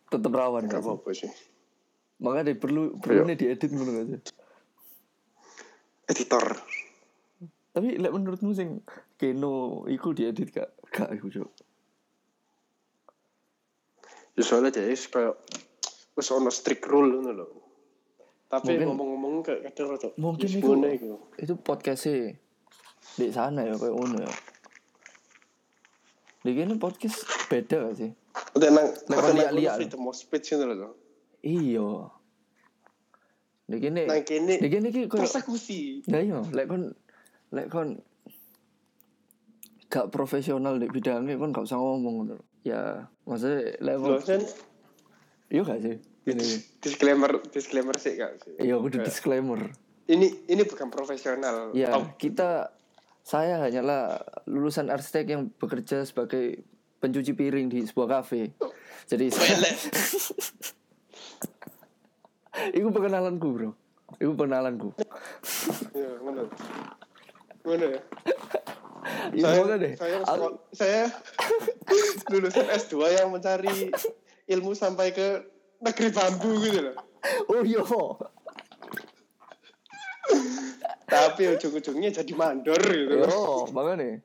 [0.09, 0.89] Tetep rawan Gak sih?
[0.89, 1.33] apa-apa sih.
[2.25, 4.21] Makanya perlu perlu nih diedit ngono sih?
[6.09, 6.45] Editor.
[7.77, 8.81] Tapi lek menurutmu sing
[9.21, 10.73] Keno iku diedit gak?
[10.89, 11.51] Gak iku, Cuk.
[14.37, 15.37] Ya soalnya jadi kayak
[16.17, 17.47] wis ono strict rule ngono lho.
[18.49, 21.21] Tapi ngomong-ngomong kayak kadang rada Mungkin yes, itu ngono iku.
[23.17, 24.33] Itu di sana ya kayak ngono ya.
[26.45, 28.11] Di gini podcast beda gak sih?
[28.53, 29.41] Udah nang nang ono
[29.81, 30.91] freedom of speech ngono lho.
[31.41, 31.91] Iya.
[33.67, 36.05] Di gini, Nang kene di gini ki kayak persekusi.
[36.07, 36.93] Ya iya, lek kon
[37.57, 37.99] lek kon
[39.89, 42.37] gak profesional di bidangnya kon gak usah ngomong ngono.
[42.69, 44.43] Ya, maksudnya Loh, kan
[45.49, 45.97] iya gak sih?
[46.27, 46.47] Gini.
[46.83, 48.55] disclaimer disclaimer sih kak sih.
[48.61, 49.73] Iya, udah disclaimer.
[50.07, 51.71] Ini ini bukan profesional.
[51.75, 52.71] Ya, Oh, kita
[53.27, 56.63] saya hanyalah lulusan arsitek yang bekerja sebagai
[57.03, 58.55] pencuci piring di sebuah kafe.
[59.11, 59.67] Jadi saya
[62.79, 63.71] Iku perkenalanku, Bro.
[64.23, 64.95] Iku perkenalanku.
[65.91, 66.47] ya, ngono.
[67.67, 68.01] Ngono ya.
[69.35, 69.95] Ya saya, deh.
[69.99, 71.03] saya, Aku- saya
[72.33, 73.91] lulusan S2 yang mencari
[74.47, 75.51] ilmu sampai ke
[75.83, 76.95] negeri bambu gitu loh.
[77.51, 77.83] Oh iya.
[81.07, 83.71] Tapi ujung-ujungnya jadi mandor gitu loh.
[83.71, 84.19] Makanya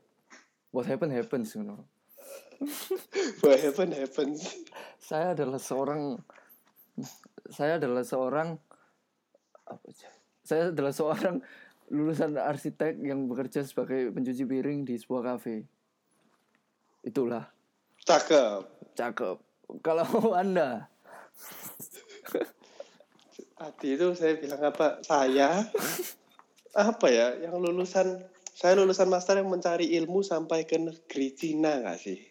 [0.73, 1.85] what happen happens, you know.
[3.41, 4.45] What happen happens.
[5.01, 6.17] Saya adalah seorang
[7.49, 8.57] saya adalah seorang
[9.65, 9.87] apa?
[10.41, 11.41] Saya adalah seorang
[11.91, 15.65] lulusan arsitek yang bekerja sebagai pencuci piring di sebuah kafe.
[17.05, 17.45] Itulah
[18.01, 18.93] Cakep.
[18.97, 19.37] cakep.
[19.85, 20.05] Kalau
[20.41, 20.89] Anda
[23.61, 25.05] Tadi itu saya bilang apa?
[25.05, 25.61] Saya
[26.75, 27.35] apa ya?
[27.39, 28.07] Yang lulusan
[28.51, 32.17] saya lulusan master yang mencari ilmu sampai ke negeri Cina nggak sih?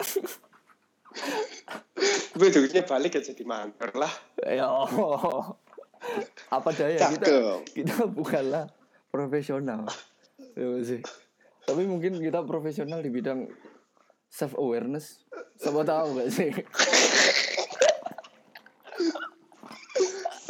[2.40, 4.08] Ujungnya balik ya jadi mandor lah.
[4.40, 4.64] ya
[6.48, 7.60] apa daya kita Cakep.
[7.76, 8.72] kita bukanlah
[9.12, 9.84] profesional.
[10.56, 11.04] Ya sih.
[11.68, 13.46] Tapi mungkin kita profesional di bidang
[14.32, 15.28] self awareness.
[15.60, 16.50] Siapa tahu gak sih?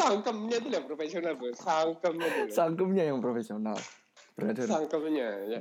[0.00, 1.52] Sangkemnya itu yang profesional bro.
[1.52, 2.40] Sangkemnya itu.
[2.40, 2.54] loh.
[2.56, 3.76] Sangkumnya yang profesional.
[4.32, 4.64] Brother.
[4.64, 5.60] Sangkemnya ya.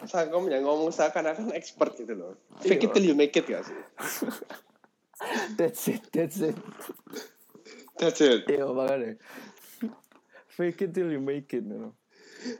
[0.00, 2.32] Sangkemnya ngomong seakan-akan expert gitu loh.
[2.58, 3.76] Fake it till you make it gak sih?
[5.60, 6.56] That's it, that's it.
[8.00, 8.48] That's it.
[8.48, 9.20] Iya makanya.
[10.48, 11.60] Fake it till you make it.
[11.60, 11.92] You know.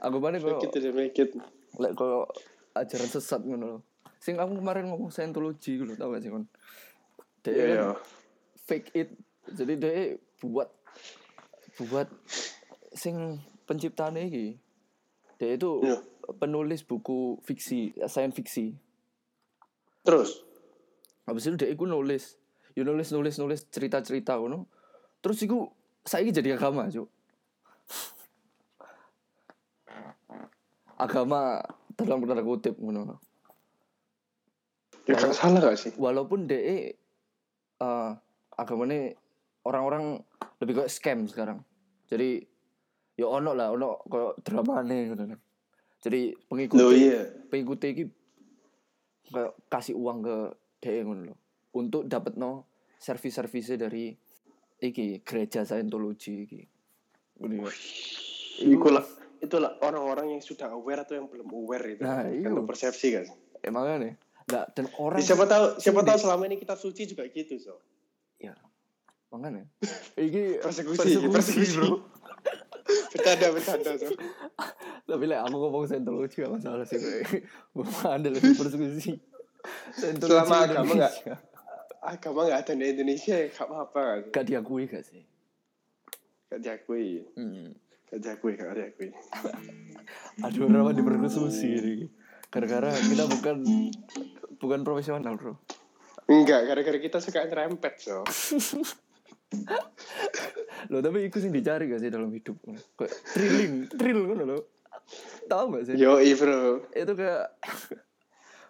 [0.05, 1.33] Aku mana kalau Fake it till you make it.
[1.81, 2.29] lek kalau
[2.77, 3.81] ajaran sesat ngono loh.
[4.21, 6.45] Sing aku kemarin ngomong Scientology gitu tau gak sih kon?
[7.41, 7.89] Dia Iya, kan iya.
[8.61, 9.09] fake it.
[9.49, 10.69] Jadi dia buat
[11.89, 12.07] buat
[12.93, 14.59] sing penciptanya iki.
[15.41, 15.97] Dia itu Iya.
[16.37, 18.77] penulis buku fiksi, science fiksi.
[20.05, 20.45] Terus?
[21.25, 22.37] Habis itu dia iku nulis.
[22.77, 24.69] Ya nulis nulis nulis cerita-cerita ngono.
[25.21, 25.69] Terus iku
[26.05, 27.09] saiki jadi agama, Cuk.
[31.01, 31.57] agama
[31.97, 33.17] dalam tanda kutip ngono.
[35.09, 35.91] Ya gak salah gak sih?
[35.97, 36.93] Walaupun DE
[37.81, 38.13] uh,
[38.53, 39.17] agamanya
[39.65, 40.21] orang-orang
[40.61, 41.61] lebih kayak scam sekarang.
[42.09, 42.41] Jadi
[43.17, 45.39] ya ono lah, ono kayak dramane gitu kan.
[46.01, 47.21] Jadi pengikut Loh iya.
[47.49, 48.03] pengikut iki
[49.29, 50.37] kayak kasih uang ke
[51.05, 51.37] ngono loh.
[51.77, 54.13] Untuk dapat no servis-servisnya dari
[54.81, 56.61] iki gereja Scientology iki.
[57.37, 57.71] Ngono ya.
[58.65, 59.05] Itulah
[59.41, 62.01] itulah orang-orang yang sudah aware atau yang belum aware itu.
[62.05, 62.61] Nah, kan iya.
[62.65, 63.25] persepsi kan.
[63.61, 64.13] Emangnya nih.
[64.51, 67.77] Nggak, dan orang siapa tahu siapa tahu selama ini kita suci juga gitu so.
[69.31, 69.63] Ya makanya
[70.19, 71.71] iki Persekusi, persekusi.
[71.73, 71.89] bro
[73.11, 74.11] Bercanda bercanda so.
[75.07, 79.15] tapi lah aku ngomong Scientology gak masalah sih gue bukan ada lebih persekusi
[79.93, 81.35] Selama agama Indonesia.
[82.01, 84.21] Agama nggak ada di Indonesia ya gak apa-apa kan.
[84.33, 85.23] gak diakui gak sih
[86.49, 87.23] Gak diakui.
[87.31, 87.71] hmm.
[88.11, 89.07] Gak diakui, gak diakui.
[90.41, 91.93] aduh kenapa dipersekusi ini
[92.49, 93.57] gara-gara kita bukan
[94.57, 95.55] bukan profesional bro
[96.27, 98.23] Enggak, gara-gara kita suka nyerempet so.
[100.87, 102.55] Lo tapi itu sih dicari gak sih dalam hidup
[102.95, 104.57] kayak thrilling thrill kan lo
[105.45, 106.87] tahu gak sih Yo bro.
[106.89, 107.45] itu kayak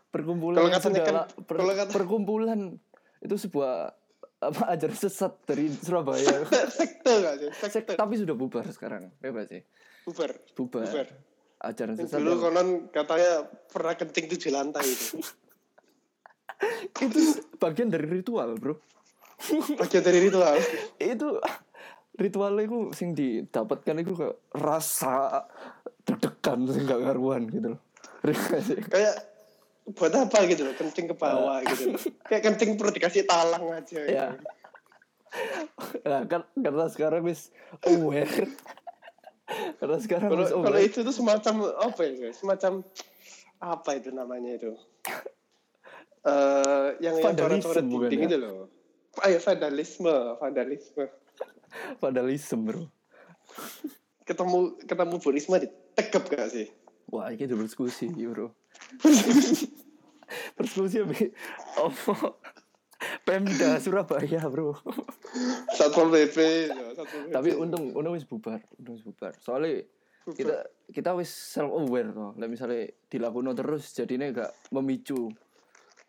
[0.10, 2.60] perkumpulan Kalau kan- segala per- kalau kata- perkumpulan
[3.20, 3.94] itu sebuah
[4.42, 6.42] apa ajaran sesat dari Surabaya
[6.74, 7.50] Sekte gak sih?
[7.56, 7.94] Sek- Sekte.
[7.94, 9.62] tapi sudah bubar sekarang bebas sih
[10.02, 10.34] Bubar.
[10.52, 11.08] bubar, Bubar.
[11.62, 13.32] ajaran sesat Dulu yang- konon katanya
[13.70, 15.22] pernah kencing tujuh lantai itu.
[17.02, 17.20] itu
[17.56, 18.78] bagian dari ritual bro
[19.82, 20.56] Bagian dari ritual.
[21.02, 21.28] itu
[22.18, 25.48] ritualnya itu sing didapatkan itu kayak rasa
[26.06, 27.82] deg-degan sing gak karuan gitu loh?
[28.94, 29.18] Kayak
[29.98, 32.02] buat apa gitu loh, kencing ke bawah gitu loh.
[32.30, 33.82] Kayak kencing perlu dikasih talang aja.
[33.82, 34.06] gitu.
[34.14, 34.28] ya
[36.04, 37.56] nah, kan karena sekarang wis
[37.88, 38.52] aware
[39.80, 42.14] karena sekarang Kalau kalau itu tuh semacam apa ya?
[42.28, 42.38] guys?
[42.40, 42.84] Semacam
[43.62, 44.72] apa itu namanya itu?
[46.22, 48.28] Eh yang yang Vandalism coret-coret dinding ya?
[48.30, 48.68] itu loh.
[49.20, 51.06] Ayo vandalisme vandalisme.
[52.00, 52.84] Vandalisme bro.
[54.24, 56.68] Ketemu ketemu Bu Risma ditekep gak sih?
[57.12, 58.56] Wah ini udah berdiskusi bro.
[60.56, 61.28] Berdiskusi abi
[61.76, 62.40] apa?
[63.28, 64.80] Pemda Surabaya bro.
[65.76, 66.38] Satpol pp
[66.72, 66.92] ya,
[67.36, 69.36] tapi untung untung wis bubar untung wis bubar.
[69.44, 69.84] Soalnya
[70.32, 75.28] kita kita wis self aware loh lah misalnya dilakukan terus jadinya gak memicu.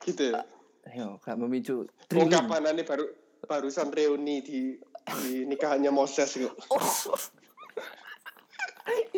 [0.07, 0.47] Gitu ya
[0.91, 2.27] ya gak memicu triliun.
[2.27, 3.07] ungkapan ini baru
[3.47, 4.79] barusan reuni di
[5.27, 6.55] di nikahannya Moses gitu.
[6.71, 6.83] Oh.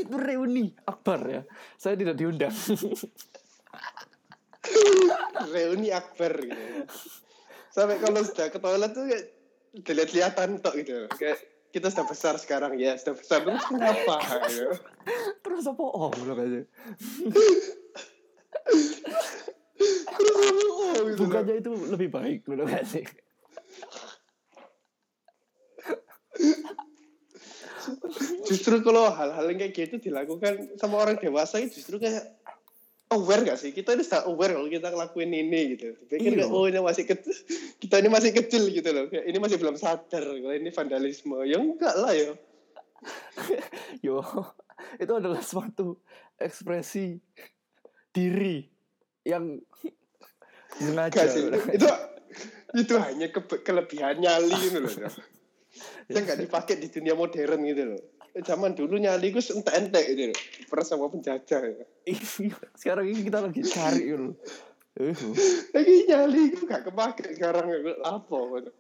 [0.01, 1.43] itu reuni akbar ya
[1.81, 2.53] saya tidak diundang
[5.55, 6.85] reuni akbar gitu
[7.73, 9.25] sampai kalau sudah ke toilet tuh kayak
[9.75, 11.43] dilihat-lihatan tok gitu kayak
[11.75, 14.71] kita sudah besar sekarang ya sudah besar terus kenapa gitu.
[15.45, 16.61] terus apa oh belum aja
[20.15, 23.05] terus oh gitu bukannya itu lebih baik belum gak sih?
[28.49, 32.25] Justru kalau hal-hal yang kayak gitu dilakukan sama orang dewasa itu justru kayak
[33.13, 33.71] aware gak sih?
[33.73, 35.97] Kita ini sudah aware kalau kita ngelakuin ini gitu.
[36.09, 36.49] Pikir Iya.
[36.49, 37.37] kayak, oh ini masih kecil
[37.81, 39.05] kita ini masih kecil gitu loh.
[39.13, 41.37] Kayak ini masih belum sadar kalau ini vandalisme.
[41.45, 42.33] Ya enggak lah ya.
[44.07, 44.21] Yo
[44.97, 46.01] itu adalah suatu
[46.41, 47.21] ekspresi
[48.15, 48.74] diri
[49.25, 49.59] yang
[50.85, 51.17] sengaja.
[51.25, 51.43] Gak sih.
[51.75, 51.89] Itu
[52.83, 55.11] itu hanya ke- kelebihan nyali gitu loh ya.
[56.07, 58.03] yang nggak dipakai di dunia modern gitu loh.
[58.35, 60.39] Zaman dulu nyali gue entek-entek gitu loh.
[60.71, 61.87] Peras sama penjajah ya.
[62.07, 64.35] Iya, sekarang ini kita lagi cari gitu
[65.75, 68.71] lagi nyali gue gak kepake sekarang gue apa gitu.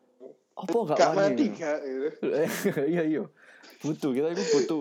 [0.54, 1.58] apa gak gak mati gitu?
[1.58, 2.26] gak gitu.
[2.86, 3.22] iya iya.
[3.82, 4.80] Butuh kita itu butuh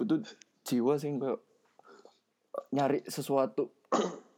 [0.00, 0.18] butuh
[0.64, 1.40] jiwa sing kayak
[2.72, 3.68] nyari sesuatu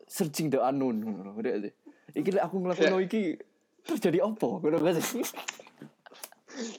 [0.08, 1.00] searching the unknown.
[1.02, 1.72] Ngono sih
[2.14, 3.22] iki aku ngelakuin iki
[3.84, 4.48] terjadi apa?
[4.62, 5.24] Ngono gak sih.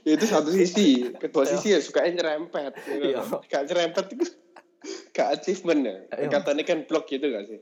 [0.08, 1.12] Ya, itu satu sisi.
[1.20, 2.80] Kedua sisi ya sukanya nyerempet.
[2.80, 3.12] Gitu.
[3.12, 3.20] Iya.
[3.52, 4.26] gak nyerempet itu
[5.16, 5.96] gak achievement ya.
[6.16, 6.28] Iya.
[6.32, 7.60] katanya kan blok gitu gak sih?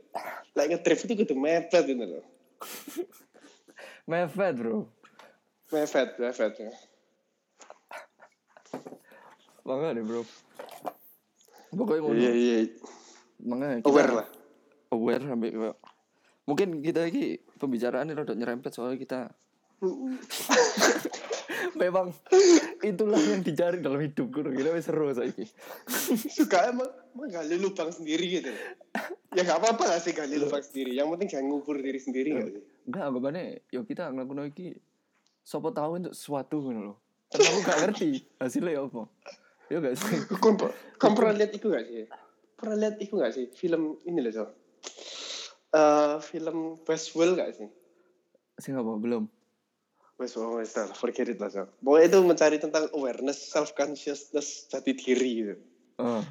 [0.54, 2.26] Like ngedrift itu kudu mepet gitu loh.
[4.06, 4.86] Mepet bro.
[5.74, 6.72] Mepet mepet ya.
[9.66, 10.22] Makanya bro.
[11.74, 12.18] Pokoknya ngono.
[12.22, 12.58] Iya iya.
[13.42, 14.28] Makanya kita aware lah
[14.94, 15.76] aware sampai kayak
[16.46, 19.20] mungkin kita ini pembicaraan ini rada nyerempet soalnya kita.
[21.82, 22.16] Memang
[22.86, 25.44] itulah yang dicari dalam hidup gue kita seru saiki.
[26.32, 28.52] Suka emang menggali lubang sendiri gitu.
[29.36, 30.96] Ya gak apa-apa lah sih gali lubang sendiri.
[30.96, 34.76] Yang penting jangan ngubur diri sendiri gak sih enggak anggapannya yo kita ngelakuin iki
[35.44, 36.98] siapa tahu untuk sesuatu gitu loh
[37.32, 39.04] karena aku gak ngerti hasilnya ya apa.
[39.72, 40.18] Ya gak sih?
[41.02, 42.06] Kamu pernah lihat itu gak sih?
[42.54, 43.46] Pernah lihat itu gak sih?
[43.58, 44.46] Film ini loh so
[45.74, 47.70] Eh, film Westworld gak sih
[48.62, 49.26] sih apa belum
[50.22, 51.66] Wes, oh, wes, lah, forget it lah, so.
[51.82, 55.56] Pokoknya itu mencari tentang awareness, self consciousness, jati diri gitu.
[55.98, 56.22] ah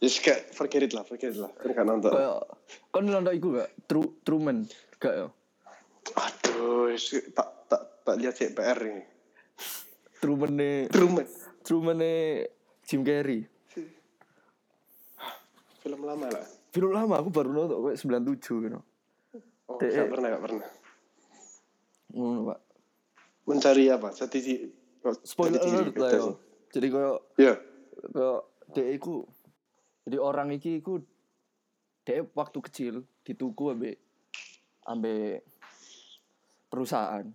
[0.00, 1.52] Just kayak forget it lah, forget it lah.
[1.60, 2.08] Kan gak nonton.
[2.08, 2.40] kayak
[2.88, 4.64] kan nonton iku gak True Truman
[4.96, 5.28] gak ya
[6.16, 6.96] Aduh,
[7.36, 9.04] tak tak tak lihat sih PR ini.
[10.18, 11.26] Truman nih Truman.
[11.60, 12.48] Truman nih
[12.88, 13.44] Jim Carrey
[15.84, 16.57] Film lama lah.
[16.68, 18.80] Film lama aku baru nonton kayak 97 gitu
[19.68, 19.92] Oh, Dek.
[19.92, 20.68] gak pernah, gak pernah.
[22.08, 22.58] ngono pak
[23.44, 24.08] Mencari apa?
[24.10, 24.68] Jati diri.
[25.02, 26.36] oh, spoiler alert lah yo sih.
[26.70, 27.54] jadi kayak Iya.
[28.08, 28.40] kayak
[28.70, 29.14] dia iku
[30.02, 31.00] jadi orang iki iku
[32.02, 34.00] dia waktu kecil dituku ambe
[34.82, 35.44] ambe
[36.66, 37.28] perusahaan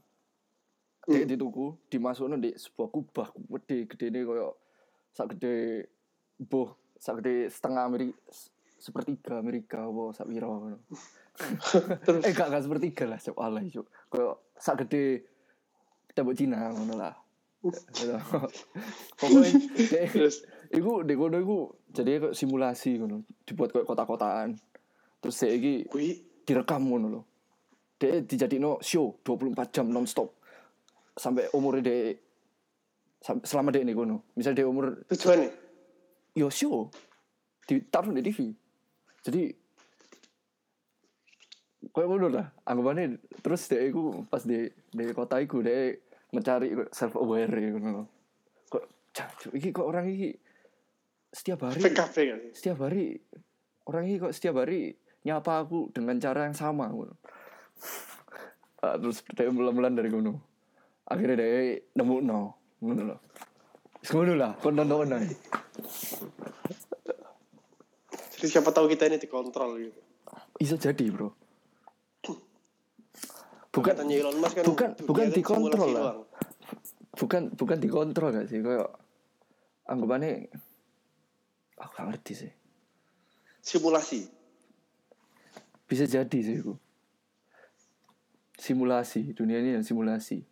[1.03, 4.53] dia dituku dimasukno di sebuah kubah gede gede ini kayak
[5.11, 5.85] sak gede
[6.39, 8.17] boh sak gede setengah Amerika
[8.83, 10.77] sepertiga Amerika apa sak piro ngono
[12.27, 15.23] eh gak gak sepertiga lah cok alay cok kayak sak gede
[16.11, 17.15] tembok Cina ngono lah
[19.23, 19.55] pokoknya
[20.11, 21.57] Terus, Iku di kono iku
[21.93, 24.57] jadi kayak simulasi ngono, dibuat kayak kota-kotaan.
[25.21, 25.85] Terus saya iki
[26.41, 27.21] direkam ngono lho.
[28.01, 30.33] Dia dijadino show 24 jam non-stop.
[31.13, 31.45] Sampai
[31.85, 32.17] dia
[33.21, 34.25] sam- selama dia nih kono.
[34.33, 35.61] Misal dia umur tujuannya.
[36.33, 36.89] yo show
[37.69, 38.57] ditaruh di TV.
[39.23, 39.43] Jadi
[41.93, 45.95] kayak ngono lah anggapannya terus dia iku pas di di kota iku dia
[46.33, 48.03] mencari self aware lho.
[48.71, 50.35] Kok cak, iki kok orang iki
[51.33, 53.17] setiap hari PKP kan setiap hari
[53.89, 54.93] orang ini kok setiap hari
[55.23, 57.15] nyapa aku dengan cara yang sama ngono.
[58.83, 60.35] Ah, terus dia mulan-mulan dari gunung
[61.07, 62.39] akhirnya dia nemu no
[62.83, 63.19] ngono loh
[64.11, 65.15] ngono lah kon nonton.
[65.15, 65.31] Jadi
[68.45, 69.99] siapa tahu kita ini dikontrol gitu.
[70.57, 71.31] iso jadi bro
[73.73, 76.01] Bukan- Katanya Elon Musk kan bukan- bukan kan dikontrol lah.
[76.13, 76.19] doang.
[77.13, 78.85] bukan bukan dikontrol gak sih kayak
[79.83, 80.45] anggapannya
[81.75, 82.51] aku gak ngerti sih
[83.59, 84.29] Simulasi.
[85.83, 86.73] bisa jadi sih itu
[88.55, 90.45] simulasi dunia ini yang simulasi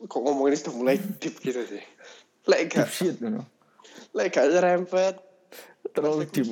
[0.00, 1.82] Kok ngomong ini sudah mulai deep gitu sih.
[2.46, 3.44] Lek deep gak, shit you know.
[4.16, 5.20] lek gak rempet.
[5.90, 6.48] Terlalu deep.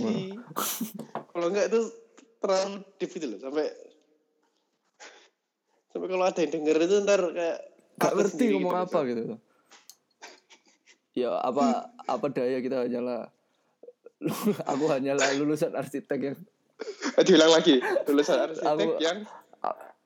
[1.13, 1.81] Kalau enggak itu
[2.39, 3.67] terlalu deep gitu loh sampai
[5.89, 7.59] sampai kalau ada yang denger itu ntar kayak
[7.99, 9.23] gak ngerti ngomong gitu apa gitu.
[11.19, 13.29] Ya apa apa daya kita hanyalah
[14.73, 16.39] aku hanyalah lulusan arsitek yang
[17.19, 17.83] Eh, Diulang lagi.
[18.07, 19.27] Lulusan arsitek Aku- yang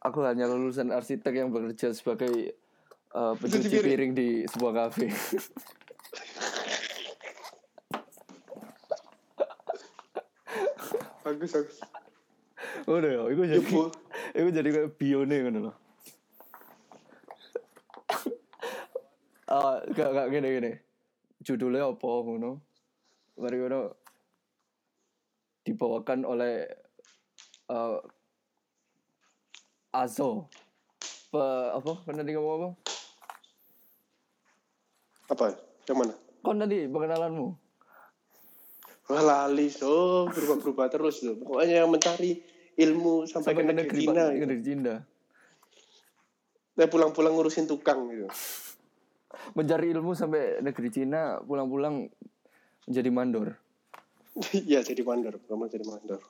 [0.00, 2.56] aku hanya lulusan arsitek yang bekerja sebagai
[3.12, 5.12] uh, pencuci piring di sebuah kafe
[11.22, 11.78] bagus bagus.
[12.86, 13.70] udah ya itu jadi
[14.38, 15.76] itu jadi kayak bione kan loh
[19.52, 20.72] Ah, gak gak gini gini.
[21.44, 22.64] Judulnya apa ngono?
[23.36, 23.92] Mari ngono.
[25.60, 26.64] Dibawakan oleh
[27.68, 27.98] eh
[29.92, 30.48] Azo.
[31.28, 31.44] Pe,
[31.76, 31.92] apa?
[32.08, 32.68] Kan tadi ngomong apa?
[35.36, 35.44] Apa?
[35.84, 36.14] Yang mana?
[36.42, 37.54] kon tadi pengenalanmu
[39.10, 41.34] Wah lali so berubah-berubah terus loh.
[41.40, 42.38] Pokoknya yang mencari
[42.78, 44.22] ilmu sampai, ke negeri Cina.
[44.30, 44.40] Gitu.
[44.40, 44.94] negeri Cina
[46.72, 48.28] Dan pulang-pulang ngurusin tukang gitu.
[49.52, 52.08] mencari ilmu sampai negeri Cina pulang-pulang
[52.86, 53.48] menjadi mandor
[54.70, 56.20] Iya jadi mandor, kamu jadi mandor.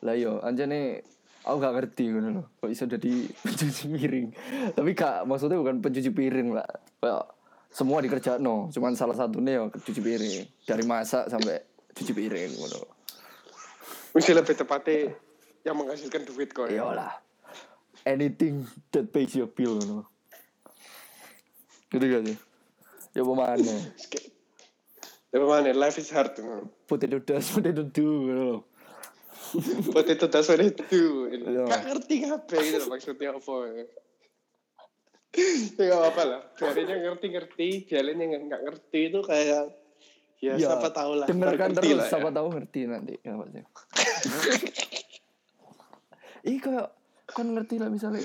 [0.00, 1.04] lah yo anjane
[1.44, 4.26] aku gak ngerti ngono loh kok bisa jadi pencuci piring
[4.72, 6.64] tapi gak maksudnya bukan pencuci piring lah
[7.04, 7.24] kayak
[7.70, 11.62] semua dikerjain no cuman salah satunya yo cuci piring dari masak sampai
[11.94, 12.98] cuci piring ngono
[14.10, 15.14] Mesti lebih tepatnya
[15.62, 16.66] yang menghasilkan duit kok.
[16.66, 17.14] ya lah
[18.02, 20.02] anything that pays your bill ngono
[21.94, 22.36] gitu gak sih
[23.14, 23.74] ya pemana
[25.30, 25.70] Tapi mana?
[25.70, 26.34] Life is hard.
[26.42, 26.66] no.
[26.90, 28.60] potato dust potato do ngono loh
[29.90, 31.26] Potato oleh itu.
[31.32, 31.66] Iya.
[31.66, 33.54] Gak ngerti apa gitu maksudnya apa.
[35.32, 36.40] Ya gak apa-apa lah.
[36.54, 39.62] Biarin yang ngerti-ngerti, biarin yang gak ngerti itu kayak ya,
[40.40, 41.26] Ya, siapa tahu lah.
[41.26, 42.10] dengarkan terus lah ya.
[42.10, 43.36] siapa tahu ngerti nanti ya.
[46.42, 46.88] Ih kayak
[47.26, 48.24] kan ngerti lah misalnya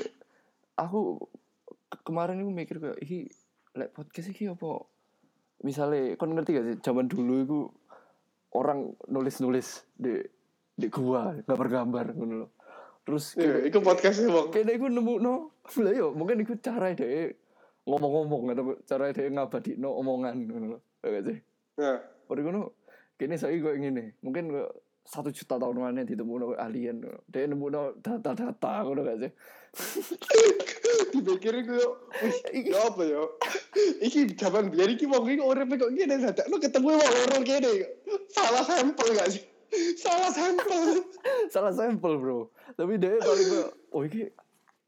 [0.73, 1.19] aku
[1.85, 3.27] ke- kemarin itu mikir kayak ih
[3.75, 4.87] lek podcast iki apa
[5.61, 7.59] misalnya kan ngerti gak sih zaman dulu itu
[8.53, 10.23] orang nulis-nulis di
[10.71, 12.51] di gua gambar gambar ngono loh.
[13.05, 14.47] Terus Iya, kayak itu podcastnya bang.
[14.49, 15.33] kayaknya aku nemu no
[15.85, 17.37] lah yo mungkin itu cara deh
[17.85, 20.35] ngomong-ngomong atau cara deh ngabadi no omongan.
[21.05, 21.37] Ya gak sih?
[21.77, 22.61] Nah, Baru ngono,
[23.21, 24.17] kini saya kok ngene.
[24.25, 24.69] Mungkin kok
[25.05, 27.05] satu juta tahun mana ditemu alien.
[27.29, 27.65] Dia nemu
[28.01, 29.31] data-data ngono gak sih?
[31.11, 31.87] dipikirin gue,
[32.63, 33.21] ya apa ya?
[34.01, 37.83] Iki zaman biar wong iki urip kok gini dadak lu ketemu orang gini.
[38.31, 39.43] Salah sampel gak sih?
[39.95, 40.81] Salah sampel.
[41.53, 42.49] Salah sampel bro.
[42.75, 43.49] Tapi dia paling
[43.91, 44.29] oh ini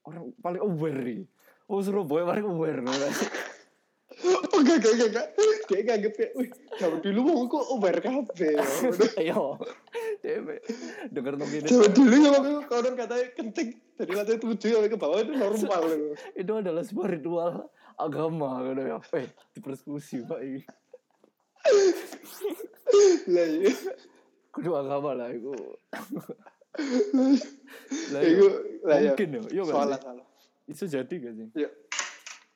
[0.04, 1.22] orang paling aware nih.
[1.68, 2.80] Oh Surabaya paling aware.
[2.82, 2.96] gak?
[4.18, 5.28] Oh enggak enggak enggak enggak.
[5.70, 6.50] Dia nganggep ya, wih,
[6.82, 8.56] zaman dulu wong kok over kabeh.
[8.58, 8.66] ya.
[9.22, 9.62] Ayo,
[10.26, 10.64] dia me-
[11.14, 11.68] denger nong gini.
[11.70, 15.82] Zaman dulu ya iku konon katanya kencing dari lantai tujuh sampai ke bawah itu normal.
[15.86, 16.18] loh.
[16.34, 18.98] Itu adalah sebuah ritual agama ngono ya.
[19.14, 20.62] Eh, dipersekusi pak ini.
[23.28, 23.48] Lah
[24.58, 25.54] Kudu agama lah itu.
[28.10, 28.46] Lah Iku
[28.82, 29.14] lah ya.
[29.14, 30.26] Mungkin ya, gak Salah salah.
[30.66, 31.48] Itu jadi gak sih?
[31.54, 31.70] Ya.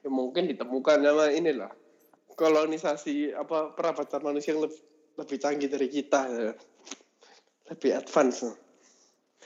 [0.02, 1.72] ya mungkin ditemukan sama inilah
[2.34, 4.82] kolonisasi apa perabatan manusia yang lebih,
[5.22, 6.54] lebih canggih dari kita ya.
[7.70, 8.50] lebih advance.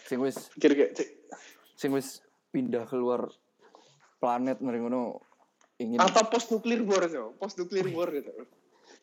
[0.08, 1.10] Sing wis pikir cek,
[1.76, 2.24] sing wis
[2.56, 3.28] pindah keluar
[4.18, 5.20] planet ngono
[5.76, 8.32] ingin atau post nuclear war so post nuclear war gitu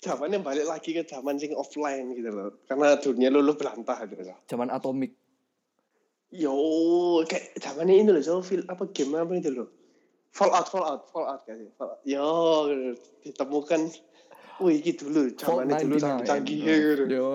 [0.03, 4.43] zamannya balik lagi ke zaman sing offline gitu loh karena dunia lulu belantah gitu loh
[4.51, 5.15] zaman atomik
[6.35, 6.53] yo
[7.23, 9.71] kayak zamannya ini loh so film apa game apa itu loh
[10.33, 12.01] Fallout Fallout Fallout kan Fallout.
[12.03, 12.27] yo
[13.23, 13.95] ditemukan
[14.61, 16.29] Wih, ini dulu, zamannya dulu 99.
[16.29, 17.05] canggih gitu.
[17.09, 17.29] Yo.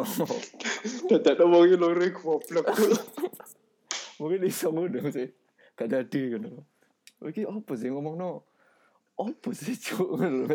[1.11, 2.93] Dadak ngomongin lore goblok tuh.
[4.21, 5.27] Mungkin iso ngono sih.
[5.75, 6.63] Gak jadi ngono.
[7.25, 8.47] Iki apa sih ngomongno?
[9.19, 10.45] Apa sih cuk ngono.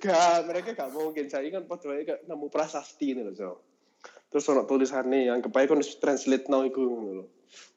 [0.00, 1.30] Gak, mereka gak mungkin.
[1.32, 3.50] Saya kan pada wae gak nemu prasasti ini loh, so.
[4.28, 7.24] Terus ono tulisannya yang kepae kan translate now iku ngono lho.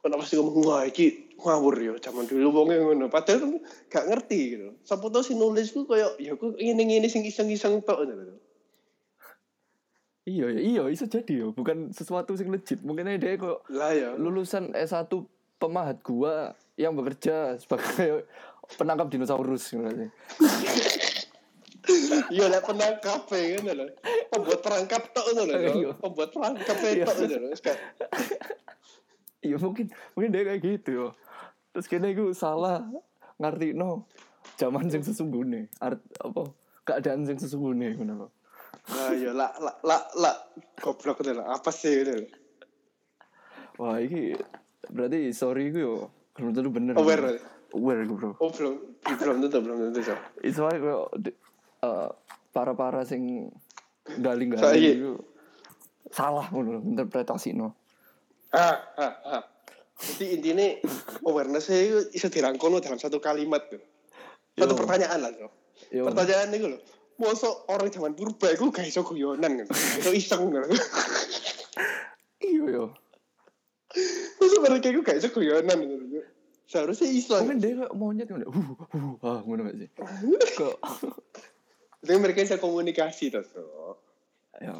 [0.01, 3.07] Kan pasti ngomong wah iki ngawur ya zaman dulu wonge ngono.
[3.13, 3.51] Padahal kan
[3.93, 4.67] gak ngerti gitu.
[4.81, 8.37] Sapa tau si nulis ku koyo ya ku ngene-ngene sing iseng-iseng tok ngono lho.
[10.27, 13.95] iya ya iya bisa jadi ya bukan sesuatu yang legit mungkin aja dia kok Lah
[13.95, 14.11] ya.
[14.19, 15.07] lulusan S1
[15.55, 18.27] pemahat gua yang bekerja sebagai
[18.75, 20.09] penangkap dinosaurus gitu sih.
[22.27, 23.85] Iya lek penangkap ya ngono lho.
[24.27, 25.71] Pembuat perangkap tok ngono Iya.
[25.71, 25.91] lho.
[25.97, 27.05] Pembuat perangkap Iya.
[27.07, 27.37] tok lho.
[27.63, 27.79] Kayak,
[29.43, 29.85] Iya mungkin
[30.17, 31.07] mungkin dia kayak gitu ya.
[31.71, 32.83] Terus kena itu salah
[33.37, 34.09] ngerti no
[34.57, 36.49] zaman yang sesungguhnya art apa
[36.83, 38.27] keadaan yang sesungguhnya ngono lho.
[38.87, 40.35] Lah ya lah lah lah lah
[40.81, 41.43] goblok lho.
[41.45, 42.27] Apa sih lho.
[43.77, 44.33] Wah ini
[44.89, 46.93] berarti sorry gue yo belum tentu bener.
[46.97, 47.37] Aware.
[47.75, 48.31] Aware gue bro.
[48.41, 48.73] Oh belum
[49.05, 50.15] belum tentu belum tentu so.
[50.41, 50.95] Itu gue
[52.55, 53.51] para para sing
[54.07, 55.11] galing-galing itu
[56.11, 57.75] salah lho, interpretasi no.
[58.55, 59.43] Ah, ah, ah.
[59.97, 60.67] Jadi intinya
[61.25, 63.81] awareness itu bisa dirangkul dalam satu kalimat tuh.
[64.55, 64.79] Satu Yo.
[64.79, 65.49] pertanyaan lah so.
[65.89, 66.03] Yo.
[66.07, 66.81] Pertanyaan itu loh.
[67.17, 69.67] Mosok orang zaman purba itu gak iso guyonan kan.
[69.97, 70.69] Iso iseng kan.
[72.37, 72.85] Iya yo.
[74.37, 76.01] Mosok mereka itu gak iso guyonan kan.
[76.69, 77.41] Seharusnya iso.
[77.41, 78.53] Mungkin dia kayak monyet ngono.
[78.53, 79.89] Huh, huh, ah ngono sih?
[80.61, 80.75] Kok
[82.07, 83.43] Jadi mereka bisa komunikasi tuh.
[83.43, 83.61] So.
[84.57, 84.73] ya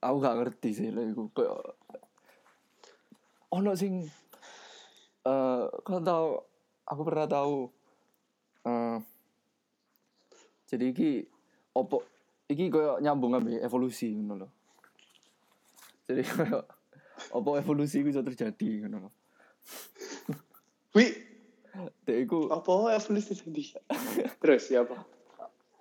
[0.00, 1.76] aku gak ngerti sih lah iku kayak
[3.52, 4.08] ono sing
[5.22, 6.28] eh kau tahu
[6.88, 7.68] aku pernah tahu
[8.66, 8.98] eh
[10.66, 11.28] jadi iki
[11.76, 12.02] opo
[12.48, 14.48] iki koyo nyambung ambil evolusi ngono lho
[16.08, 16.64] jadi koyo
[17.36, 19.10] opo evolusi itu bisa terjadi ngono lho
[20.92, 21.08] Wih,
[22.04, 23.64] Dek iku apa evolusi tadi?
[24.42, 25.06] Terus ya apa?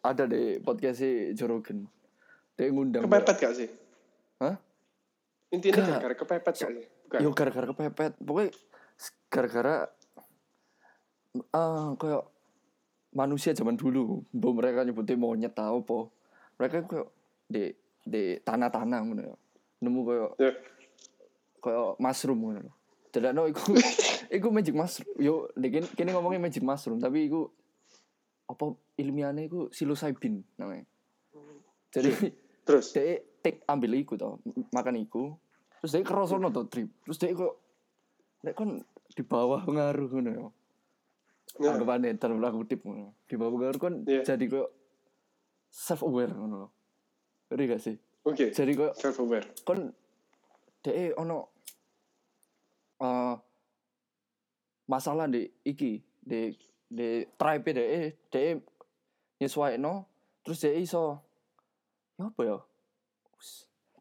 [0.02, 1.02] Ada di podcast
[1.34, 1.86] Jorogen
[2.54, 3.70] Dek ngundang Kepepet gak sih?
[4.38, 4.58] Hah?
[5.50, 5.88] Intinya Gak.
[5.88, 6.86] gara-gara kepepet gak sih?
[7.06, 7.20] Bukan.
[7.20, 8.12] Yo gara-gara kepepet.
[8.18, 8.50] Pokoknya
[9.28, 9.76] gara-gara
[11.52, 12.24] ah kayak
[13.12, 16.00] manusia zaman dulu, mbok mereka nyebutnya monyet tau apa.
[16.58, 17.08] Mereka kayak
[17.48, 17.64] di
[18.02, 19.36] di tanah-tanah ngono ya.
[19.82, 20.52] Nemu kayak Ya.
[21.60, 22.74] kayak mushroom ngono lho.
[23.12, 23.76] Dadakno iku
[24.38, 25.08] iku magic mushroom.
[25.20, 27.52] Yo dek kene ngomongnya magic mushroom, tapi iku
[28.52, 30.86] apa ilmiahnya iku psilocybin namanya.
[31.92, 32.12] Jadi
[32.62, 32.94] Terus?
[32.94, 34.38] dia take ambil iku to
[34.70, 35.34] makan iku
[35.82, 37.58] terus dia kerosono to trip terus dia kok
[38.46, 38.78] nek kon
[39.10, 40.46] di bawah pengaruh ngono ya
[41.60, 41.74] Ya.
[41.76, 44.24] anggapane dalam kutip ngono di bawah pengaruh kon Iya.
[44.24, 44.70] jadi kok
[45.68, 46.68] self aware ngono lho
[47.50, 48.46] ngerti gak sih Oke.
[48.54, 49.50] jadi kok Self aware.
[49.66, 49.90] kon
[50.80, 51.50] dia ono
[53.02, 53.36] eh
[54.86, 56.54] masalah di iki di
[56.92, 58.60] di tribe dia dia
[59.40, 60.04] nyesuaino
[60.44, 61.24] terus dia iso
[62.20, 62.58] ya apa ya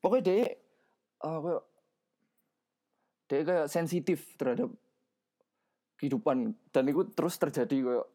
[0.03, 1.63] pokoknya dia eh kayak
[3.31, 4.75] dia kayak sensitif terhadap
[6.03, 8.07] kehidupan dan itu terus terjadi kayak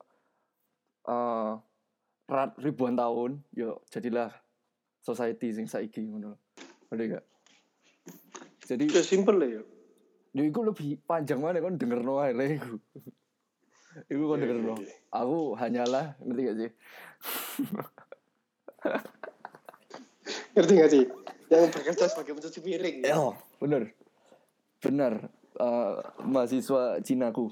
[2.26, 4.34] rat- ribuan tahun yo jadilah
[5.06, 6.34] society sing saiki ngono.
[6.90, 7.26] Ngerti gak?
[8.66, 9.62] Jadi Ya simple lah ya.
[10.36, 12.34] yo iku lebih panjang mana kon denger no ae
[13.96, 14.12] iku.
[14.12, 14.76] iku kon Iya, denger iya, no.
[14.76, 14.94] iya.
[15.16, 16.70] Aku hanyalah ngerti gak sih?
[20.56, 21.04] Ngerti gak sih?
[21.46, 22.96] Yang bekerja sebagai pencuci piring.
[23.06, 23.20] Ya,
[23.62, 23.94] bener.
[24.82, 25.14] Bener.
[25.56, 25.94] Eh,
[26.26, 27.48] mahasiswa Cinaku.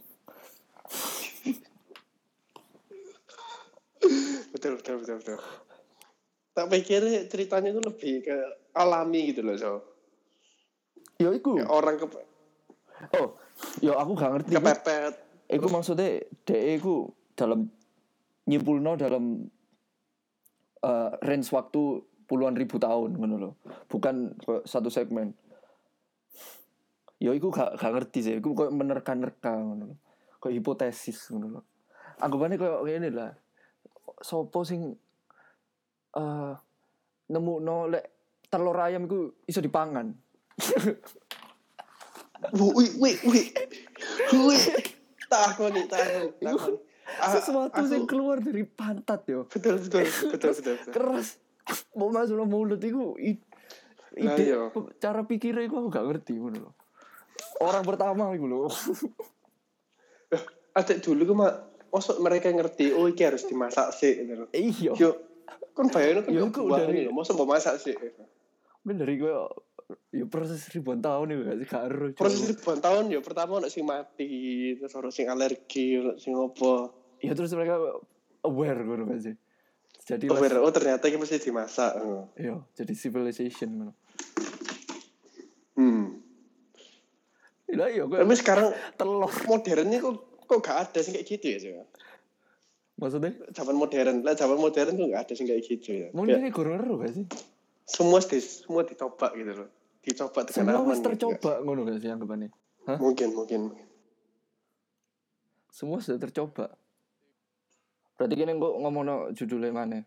[4.51, 5.39] Betul, betul, betul, betul.
[6.53, 8.37] Tak pikir ceritanya itu lebih ke
[8.75, 9.73] alami gitu loh, so.
[11.17, 11.57] Yo iku.
[11.57, 12.05] Kayak orang ke
[13.19, 13.35] Oh,
[13.79, 14.51] yo aku gak ngerti.
[14.53, 15.22] kepepet.
[15.49, 17.67] Iku maksudnya DE iku dalam
[18.47, 19.47] nyimpulno dalam
[20.83, 23.51] eh, range waktu puluhan ribu tahun ngono lho.
[23.87, 25.35] Bukan satu segmen.
[27.21, 29.97] Ya iku gak, gak ngerti sih, iku kayak menerka-nerka ngono lho.
[30.41, 31.61] Kayak hipotesis ngono lho.
[32.19, 33.31] Anggapannya kayak ngene lah.
[34.23, 34.95] Sopo sing
[36.13, 36.53] eh
[37.23, 38.05] nemu no lek
[38.51, 40.13] telur ayam iku iso dipangan.
[42.53, 43.47] Wih, wih, wih.
[44.35, 44.63] Wih.
[45.33, 46.27] Takon nih, takon.
[46.37, 46.73] takon.
[47.15, 49.43] Ah, Sesuatu aku- yang keluar dari pantat yo.
[49.45, 50.75] Betul, betul, betul, betul.
[50.77, 50.91] betul.
[50.91, 51.27] keras
[51.93, 53.15] mau masuk ke mulut itu
[54.13, 56.75] ide pe- cara pikirnya aku gak ngerti ngono
[57.57, 58.67] orang pertama itu loh
[60.73, 61.53] Ada dulu gue mah,
[61.87, 64.17] maksud mereka ngerti, oh ini harus dimasak sih.
[64.17, 64.43] Gitu.
[64.51, 65.09] iya Yo,
[65.71, 67.93] kan bayangin kan Yo, iku dari- ini loh, maksud mau masak sih.
[68.83, 69.29] dari gue
[70.13, 71.83] ya proses ribuan tahun itu gak sih gak
[72.15, 74.29] Proses ribuan tahun ya, pertama ada sing mati,
[74.77, 76.93] terus ada sing alergi, ada sing apa.
[77.19, 77.79] ya terus mereka
[78.43, 79.35] aware gitu gak sih
[80.03, 80.59] jadi bener.
[80.59, 81.95] oh ternyata ini mesti dimasak.
[82.35, 83.93] iya jadi civilization ngono
[85.73, 86.21] Hmm.
[87.73, 91.45] Lah iya gue Tapi sekarang telur modern ini kok kok gak ada sing kayak gitu
[91.49, 91.71] ya sih.
[92.93, 96.07] maksudnya Zaman modern, lah zaman modern tuh gak ada sing kayak gitu ya.
[96.13, 97.25] mungkin ini gorong gak sih
[97.83, 99.69] semua di semua dicoba gitu loh
[100.03, 101.07] dicoba dengan Semua aman wis gitu.
[101.07, 102.49] tercoba ngono gak sih anggapannya?
[102.83, 102.97] Hah?
[102.99, 103.71] mungkin mungkin
[105.73, 106.69] Semua sudah tercoba.
[108.13, 110.05] Berarti kene kok ngomongno judulnya mana?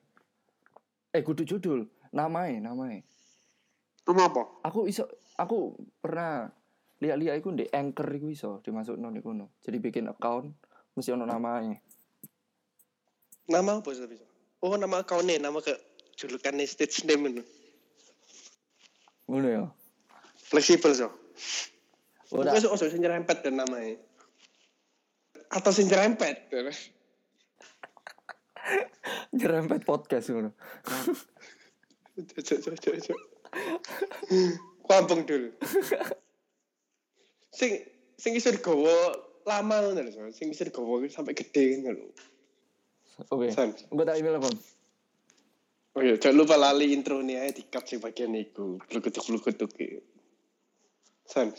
[1.10, 3.02] Eh kudu judul, namanya, namanya.
[4.06, 6.46] nama apa Aku iso aku pernah
[7.02, 9.58] lihat-lihat iku di Anchor iku iso dimasukno niku no.
[9.66, 10.54] Jadi bikin account
[10.94, 11.82] mesti ono namanya.
[13.46, 14.02] nama apa sih
[14.58, 15.70] oh nama akunnya nama ke
[16.18, 17.42] julukannya stage name itu
[19.26, 19.64] Ngono ya.
[20.46, 21.10] fleksibel so
[22.30, 23.98] Ora so, so, sing nyerempet dan namanya
[25.54, 26.50] atau sing nyerempet
[29.36, 30.50] nyerempet podcast ngono.
[32.16, 33.20] Cok, cok, cok, cok.
[34.86, 35.52] Kampung dulu.
[37.58, 37.84] sing
[38.16, 39.14] sing iso digawa
[39.46, 42.08] lama ngono lho, sing iso digawa sampai gede ngono lho.
[43.32, 43.48] Oke.
[43.52, 43.72] San.
[43.72, 44.50] Gue tak email apa?
[45.96, 48.76] Oh iya, jangan lupa lali intro nih aja di cut sing bagian iku.
[48.84, 49.96] Glukutuk glukutuk iki.
[51.24, 51.56] San.